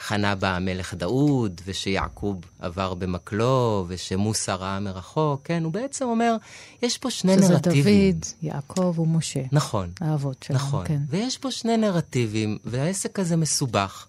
[0.00, 6.36] חנה בה המלך דאוד, ושיעקוב עבר במקלו, ושמוסה ראה מרחוק, כן, הוא בעצם אומר,
[6.82, 7.82] יש פה שני שזה נרטיבים.
[7.82, 9.42] שזה דוד, יעקב ומשה.
[9.52, 9.90] נכון.
[10.00, 10.86] האבות שלנו, נכון.
[10.86, 10.98] כן.
[11.08, 14.06] ויש פה שני נרטיבים, והעסק הזה מסובך.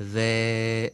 [0.00, 0.20] ו,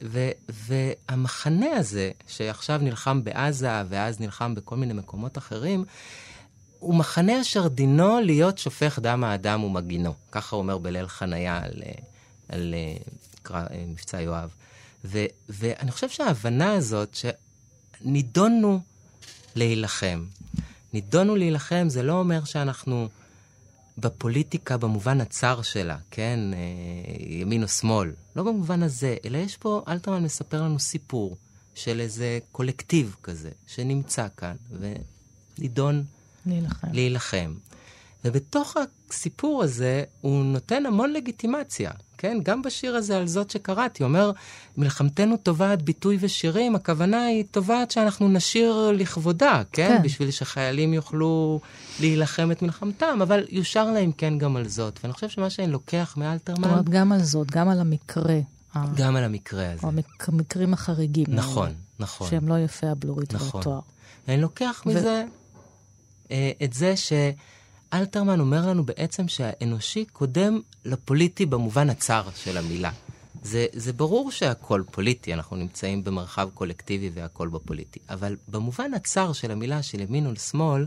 [0.02, 5.84] ו, והמחנה הזה, שעכשיו נלחם בעזה, ואז נלחם בכל מיני מקומות אחרים,
[6.78, 10.14] הוא מחנה אשר דינו להיות שופך דם האדם ומגינו.
[10.32, 11.72] ככה הוא אומר בליל חניה על,
[12.48, 14.50] על נקרא אה, מבצע יואב.
[15.04, 17.16] ו, ואני חושב שההבנה הזאת
[18.02, 18.80] שנידונו
[19.56, 20.24] להילחם.
[20.92, 23.08] נידונו להילחם זה לא אומר שאנחנו
[23.98, 26.38] בפוליטיקה במובן הצר שלה, כן?
[26.52, 26.58] אה,
[27.26, 28.12] ימין או שמאל.
[28.36, 31.36] לא במובן הזה, אלא יש פה, אלתרמן מספר לנו סיפור
[31.74, 34.56] של איזה קולקטיב כזה, שנמצא כאן,
[35.58, 36.04] ונידון
[36.46, 36.88] להילחם.
[36.92, 37.54] להילחם.
[38.24, 38.76] ובתוך
[39.10, 41.90] הסיפור הזה הוא נותן המון לגיטימציה.
[42.18, 42.38] כן?
[42.42, 44.30] גם בשיר הזה על זאת שקראתי, אומר,
[44.76, 49.88] מלחמתנו תובעת ביטוי ושירים, הכוונה היא תובעת שאנחנו נשיר לכבודה, כן?
[49.88, 50.02] כן.
[50.02, 51.60] בשביל שחיילים יוכלו
[52.00, 55.00] להילחם את מלחמתם, אבל יושר להם כן גם על זאת.
[55.02, 56.62] ואני חושב שמה שאני לוקח מאלתרמן...
[56.62, 58.40] זאת אומרת, גם על זאת, גם על המקרה.
[58.96, 59.86] גם על המקרה הזה.
[59.86, 59.92] או
[60.28, 61.26] המקרים החריגים.
[61.28, 62.30] נכון, האלה, נכון.
[62.30, 63.58] שהם לא יפי הבלורית נכון.
[63.58, 63.80] והתואר.
[64.28, 64.88] אני לוקח ו...
[64.88, 65.24] מזה
[66.30, 67.12] אה, את זה ש...
[67.92, 72.90] אלתרמן אומר לנו בעצם שהאנושי קודם לפוליטי במובן הצר של המילה.
[73.42, 78.00] זה, זה ברור שהכל פוליטי, אנחנו נמצאים במרחב קולקטיבי והכל בפוליטי.
[78.10, 80.86] אבל במובן הצר של המילה של ימין ולשמאל,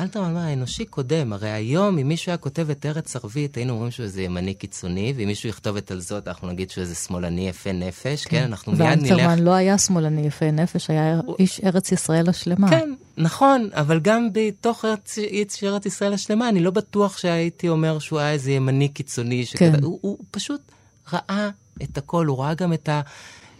[0.00, 1.32] אלתרמן אמר, האנושי קודם.
[1.32, 5.12] הרי היום, אם מישהו היה כותב את ארץ ערבית, היינו אומרים שהוא איזה ימני קיצוני,
[5.16, 8.44] ואם מישהו יכתוב את על זאת, אנחנו נגיד שהוא איזה שמאלני יפה נפש, כן, כן
[8.44, 9.10] אנחנו מיד נלך...
[9.10, 11.36] ואלתרמן לא היה שמאלני יפה נפש, היה הוא...
[11.38, 12.70] איש ארץ ישראל השלמה.
[12.70, 15.18] כן, נכון, אבל גם בתוך ארץ,
[15.62, 19.76] ארץ ישראל השלמה, אני לא בטוח שהייתי אומר שהוא היה איזה ימני קיצוני, שכתב...
[19.76, 19.84] כן.
[19.84, 20.60] הוא, הוא פשוט
[21.12, 21.50] ראה
[21.82, 23.00] את הכל, הוא ראה גם את ה...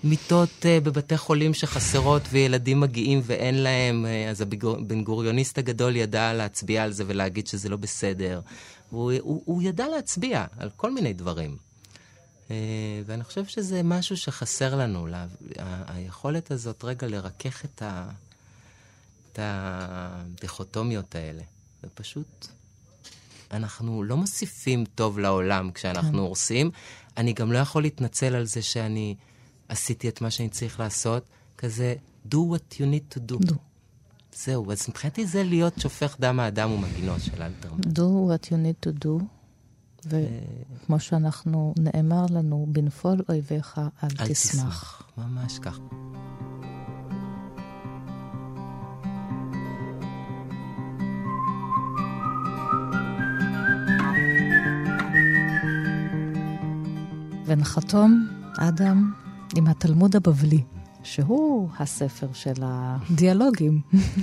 [0.05, 6.33] מיטות uh, בבתי חולים שחסרות וילדים מגיעים ואין להם, uh, אז הבן גוריוניסט הגדול ידע
[6.33, 8.41] להצביע על זה ולהגיד שזה לא בסדר.
[8.91, 11.57] הוא, הוא, הוא ידע להצביע על כל מיני דברים.
[12.49, 12.51] Uh,
[13.07, 15.27] ואני חושב שזה משהו שחסר לנו, לה,
[15.87, 18.09] היכולת הזאת רגע לרכך את, ה,
[19.33, 21.43] את הדיכוטומיות האלה.
[21.85, 22.47] ופשוט,
[23.51, 26.19] אנחנו לא מוסיפים טוב לעולם כשאנחנו כן.
[26.19, 26.71] הורסים.
[27.17, 29.15] אני גם לא יכול להתנצל על זה שאני...
[29.75, 31.25] עשיתי את מה שאני צריך לעשות,
[31.59, 31.95] כזה,
[32.31, 33.51] do what you need to do.
[33.51, 33.55] do.
[34.35, 37.81] זהו, אז מבחינתי זה להיות שופך דם האדם ומגינו של אלתרמן.
[37.81, 39.25] do what you need to do,
[40.07, 44.33] וכמו שאנחנו, נאמר לנו, בנפול אויביך אל, אל תשמח.
[44.33, 45.79] תשמח, ממש כך.
[57.47, 59.24] ונחתום, אדם,
[59.57, 60.63] עם התלמוד הבבלי,
[61.03, 63.81] שהוא הספר של הדיאלוגים.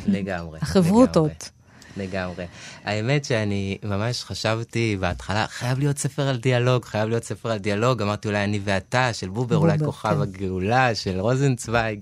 [0.08, 0.60] לגמרי.
[0.62, 1.50] החברותות.
[1.98, 2.46] לגמרי.
[2.84, 8.02] האמת שאני ממש חשבתי בהתחלה, חייב להיות ספר על דיאלוג, חייב להיות ספר על דיאלוג,
[8.02, 10.22] אמרתי אולי אני ואתה, של בובר, בובר אולי כוכב כן.
[10.22, 12.00] הגאולה, של רוזנצוויג.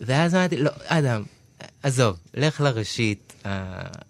[0.00, 1.22] ואז אמרתי, לא, אדם,
[1.82, 3.32] עזוב, לך לראשית.
[3.42, 3.46] Uh,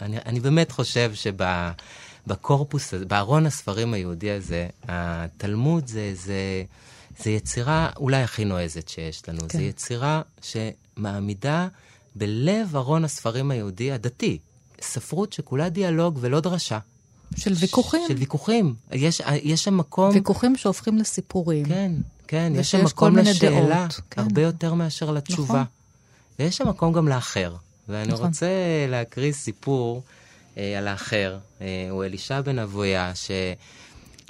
[0.01, 6.65] אני, אני באמת חושב שבקורפוס, בארון הספרים היהודי הזה, התלמוד זה, זה,
[7.25, 9.41] זו יצירה אולי הכי נועזת שיש לנו.
[9.49, 9.59] כן.
[9.59, 11.69] זו יצירה שמעמידה
[12.15, 14.39] בלב ארון הספרים היהודי הדתי,
[14.81, 16.79] ספרות שכולה דיאלוג ולא דרשה.
[17.37, 18.01] של ויכוחים.
[18.09, 18.75] של ויכוחים.
[18.93, 20.15] יש, יש שם מקום...
[20.15, 21.65] ויכוחים שהופכים לסיפורים.
[21.65, 21.93] כן,
[22.29, 24.21] כן, יש שם מקום לשאלה, דעות, כן.
[24.21, 25.55] הרבה יותר מאשר לתשובה.
[25.55, 25.65] נכון.
[26.39, 27.55] ויש שם מקום גם לאחר.
[27.89, 28.27] ואני נכון.
[28.27, 28.47] רוצה
[28.89, 30.03] להקריא סיפור
[30.59, 31.39] אה, על האחר.
[31.61, 33.31] אה, הוא אלישע בן אבויה, ש...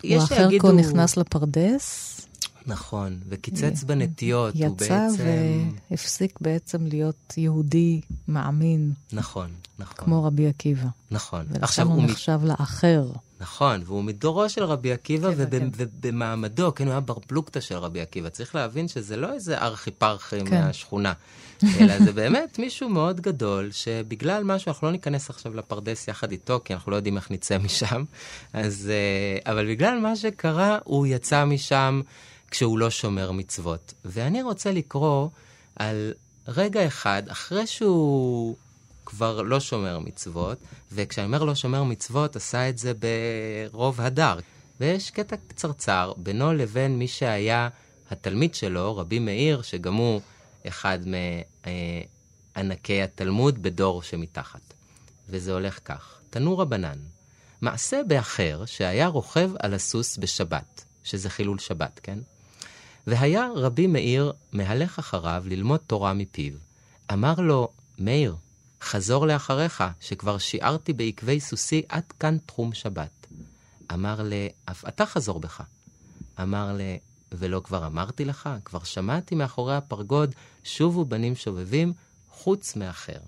[0.02, 0.48] הוא האחר.
[0.58, 2.20] כה נכנס לפרדס.
[2.66, 4.84] נכון, וקיצץ בנטיות, הוא בעצם...
[4.84, 5.08] יצא
[5.90, 8.92] והפסיק בעצם להיות יהודי מאמין.
[9.12, 10.04] נכון, נכון.
[10.04, 10.88] כמו רבי עקיבא.
[11.10, 11.46] נכון.
[11.60, 13.04] עכשיו הוא נחשב לאחר.
[13.40, 15.68] נכון, והוא מדורו של רבי עקיבא כן, כן.
[15.76, 18.28] ובמעמדו, כן, הוא היה בר פלוגתא של רבי עקיבא.
[18.28, 20.64] צריך להבין שזה לא איזה ארכי פרחי כן.
[20.64, 21.12] מהשכונה,
[21.80, 26.60] אלא זה באמת מישהו מאוד גדול, שבגלל משהו, אנחנו לא ניכנס עכשיו לפרדס יחד איתו,
[26.64, 28.04] כי אנחנו לא יודעים איך נצא משם,
[28.52, 28.90] אז...
[28.90, 32.00] אה, אבל בגלל מה שקרה, הוא יצא משם.
[32.53, 33.94] כשהוא לא שומר מצוות.
[34.05, 35.28] ואני רוצה לקרוא
[35.76, 36.12] על
[36.48, 38.57] רגע אחד, אחרי שהוא
[39.07, 40.59] כבר לא שומר מצוות,
[40.92, 42.92] וכשאני אומר לא שומר מצוות, עשה את זה
[43.72, 44.38] ברוב הדר.
[44.80, 47.68] ויש קטע קצרצר בינו לבין מי שהיה
[48.11, 50.20] התלמיד שלו, רבי מאיר, שגם הוא
[50.68, 50.98] אחד
[52.57, 54.74] מענקי התלמוד בדור שמתחת.
[55.28, 56.98] וזה הולך כך: תנו רבנן,
[57.61, 62.18] מעשה באחר שהיה רוכב על הסוס בשבת, שזה חילול שבת, כן?
[63.07, 66.53] והיה רבי מאיר מהלך אחריו ללמוד תורה מפיו.
[67.12, 68.36] אמר לו, מאיר,
[68.82, 73.26] חזור לאחריך, שכבר שיערתי בעקבי סוסי עד כאן תחום שבת.
[73.92, 74.32] אמר ל...
[74.64, 75.62] אף אתה חזור בך.
[76.42, 76.80] אמר ל...
[77.32, 78.48] ולא כבר אמרתי לך?
[78.64, 80.34] כבר שמעתי מאחורי הפרגוד,
[80.64, 81.92] שובו בנים שובבים,
[82.30, 83.18] חוץ מאחר.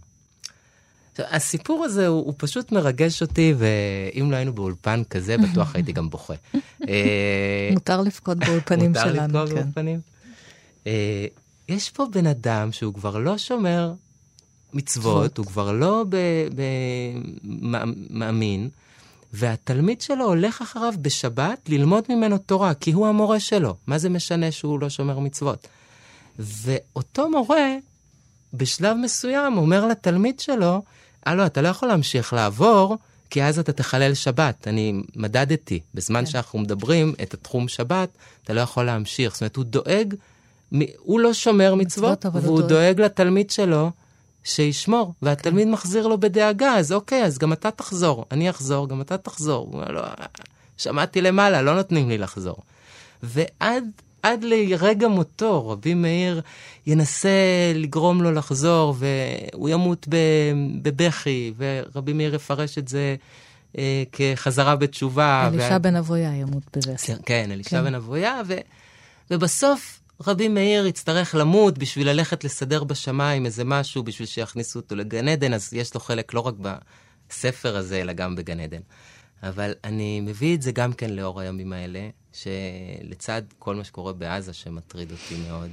[1.18, 6.10] הסיפור הזה הוא, הוא פשוט מרגש אותי, ואם לא היינו באולפן כזה, בטוח הייתי גם
[6.10, 6.34] בוכה.
[6.88, 9.54] אה, מותר לבכות באולפנים מותר שלנו, לבכות כן.
[9.54, 10.00] באולפנים.
[10.86, 11.26] אה,
[11.68, 13.92] יש פה בן אדם שהוא כבר לא שומר
[14.72, 16.04] מצוות, הוא כבר לא
[18.10, 18.68] מאמין,
[19.32, 23.76] והתלמיד שלו הולך אחריו בשבת ללמוד ממנו תורה, כי הוא המורה שלו.
[23.86, 25.68] מה זה משנה שהוא לא שומר מצוות?
[26.38, 27.76] ואותו מורה,
[28.54, 30.82] בשלב מסוים, אומר לתלמיד שלו,
[31.26, 32.96] הלו, אתה לא יכול להמשיך לעבור,
[33.30, 34.68] כי אז אתה תחלל שבת.
[34.68, 36.26] אני מדדתי, בזמן כן.
[36.26, 38.08] שאנחנו מדברים את התחום שבת,
[38.44, 39.32] אתה לא יכול להמשיך.
[39.32, 40.14] זאת אומרת, הוא דואג,
[40.98, 42.68] הוא לא שומר מצוות, מצוות, והוא דואג.
[42.68, 43.90] דואג לתלמיד שלו
[44.44, 48.24] שישמור, והתלמיד מחזיר לו בדאגה, אז אוקיי, אז גם אתה תחזור.
[48.30, 49.66] אני אחזור, גם אתה תחזור.
[49.66, 50.02] הוא אומר לו,
[50.76, 52.56] שמעתי למעלה, לא נותנים לי לחזור.
[53.22, 53.84] ועד
[54.24, 56.40] עד לרגע מותו, רבי מאיר
[56.86, 57.28] ינסה
[57.74, 60.06] לגרום לו לחזור, והוא ימות
[60.82, 63.16] בבכי, ורבי מאיר יפרש את זה
[63.78, 65.48] אה, כחזרה בתשובה.
[65.52, 66.94] אלישע וה- בן אבויה ימות בזה.
[67.26, 67.84] כן, אלישע כן.
[67.84, 68.54] בן אבויה, ו...
[69.30, 75.28] ובסוף רבי מאיר יצטרך למות בשביל ללכת לסדר בשמיים איזה משהו, בשביל שיכניסו אותו לגן
[75.28, 76.54] עדן, אז יש לו חלק לא רק
[77.28, 78.80] בספר הזה, אלא גם בגן עדן.
[79.48, 84.52] אבל אני מביא את זה גם כן לאור הימים האלה, שלצד כל מה שקורה בעזה,
[84.52, 85.70] שמטריד אותי מאוד,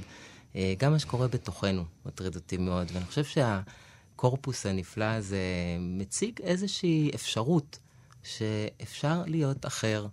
[0.56, 5.38] אה, גם מה שקורה בתוכנו מטריד אותי מאוד, ואני חושב שהקורפוס הנפלא הזה
[5.80, 7.78] מציג איזושהי אפשרות
[8.22, 10.06] שאפשר להיות אחר,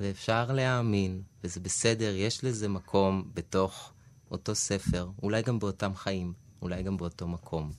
[0.00, 3.92] ואפשר להאמין, וזה בסדר, יש לזה מקום בתוך
[4.30, 6.32] אותו ספר, אולי גם באותם חיים,
[6.62, 7.72] אולי גם באותו מקום.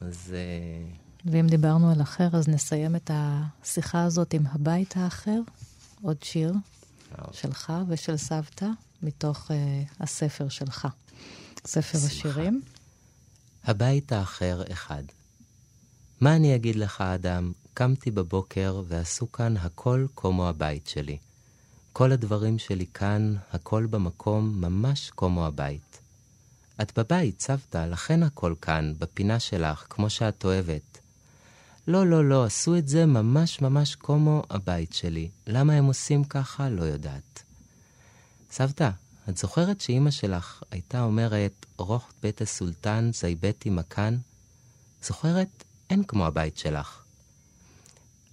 [0.00, 5.40] אז אה, ואם דיברנו על אחר, אז נסיים את השיחה הזאת עם הבית האחר,
[6.02, 6.52] עוד שיר
[7.32, 8.66] שלך ושל סבתא,
[9.02, 9.54] מתוך uh,
[10.00, 10.88] הספר שלך,
[11.66, 12.06] ספר שמחה.
[12.06, 12.62] השירים.
[13.64, 15.02] הבית האחר אחד.
[16.20, 17.52] מה אני אגיד לך, אדם?
[17.74, 21.18] קמתי בבוקר ועשו כאן הכל כמו הבית שלי.
[21.92, 25.98] כל הדברים שלי כאן, הכל במקום, ממש כמו הבית.
[26.82, 30.91] את בבית, סבתא, לכן הכל כאן, בפינה שלך, כמו שאת אוהבת.
[31.86, 35.30] לא, לא, לא, עשו את זה ממש ממש כמו הבית שלי.
[35.46, 36.68] למה הם עושים ככה?
[36.68, 37.42] לא יודעת.
[38.50, 38.90] סבתא,
[39.28, 44.18] את זוכרת שאימא שלך הייתה אומרת, רוח בית הסולטן זי ביתי מכאן?
[45.02, 45.64] זוכרת?
[45.90, 47.02] אין כמו הבית שלך.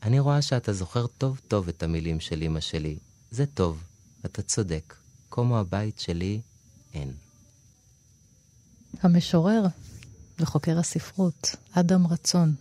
[0.03, 2.97] אני רואה שאתה זוכר טוב טוב את המילים של אמא שלי.
[3.31, 3.83] זה טוב,
[4.25, 4.95] אתה צודק.
[5.31, 6.41] כמו הבית שלי,
[6.93, 7.13] אין.
[9.01, 9.63] המשורר
[10.39, 12.55] וחוקר הספרות, אדם רצון,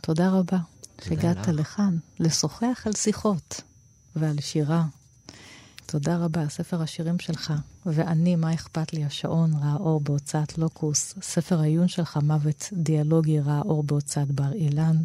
[0.00, 0.58] תודה רבה
[1.04, 1.48] שהגעת.
[1.48, 3.60] לכאן לשוחח על שיחות
[4.16, 4.84] ועל שירה.
[5.86, 7.52] תודה רבה, ספר השירים שלך,
[7.86, 13.60] ואני, מה אכפת לי, השעון ראה אור בהוצאת לוקוס, ספר העיון שלך, מוות דיאלוגי, ראה
[13.60, 14.96] אור בהוצאת בר אילן.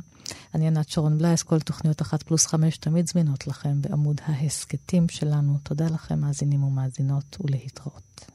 [0.55, 5.57] אני ענת שרון בלייס, כל תוכניות אחת פלוס חמש תמיד זמינות לכם בעמוד ההסכתים שלנו.
[5.63, 8.32] תודה לכם, מאזינים ומאזינות, ולהתראות.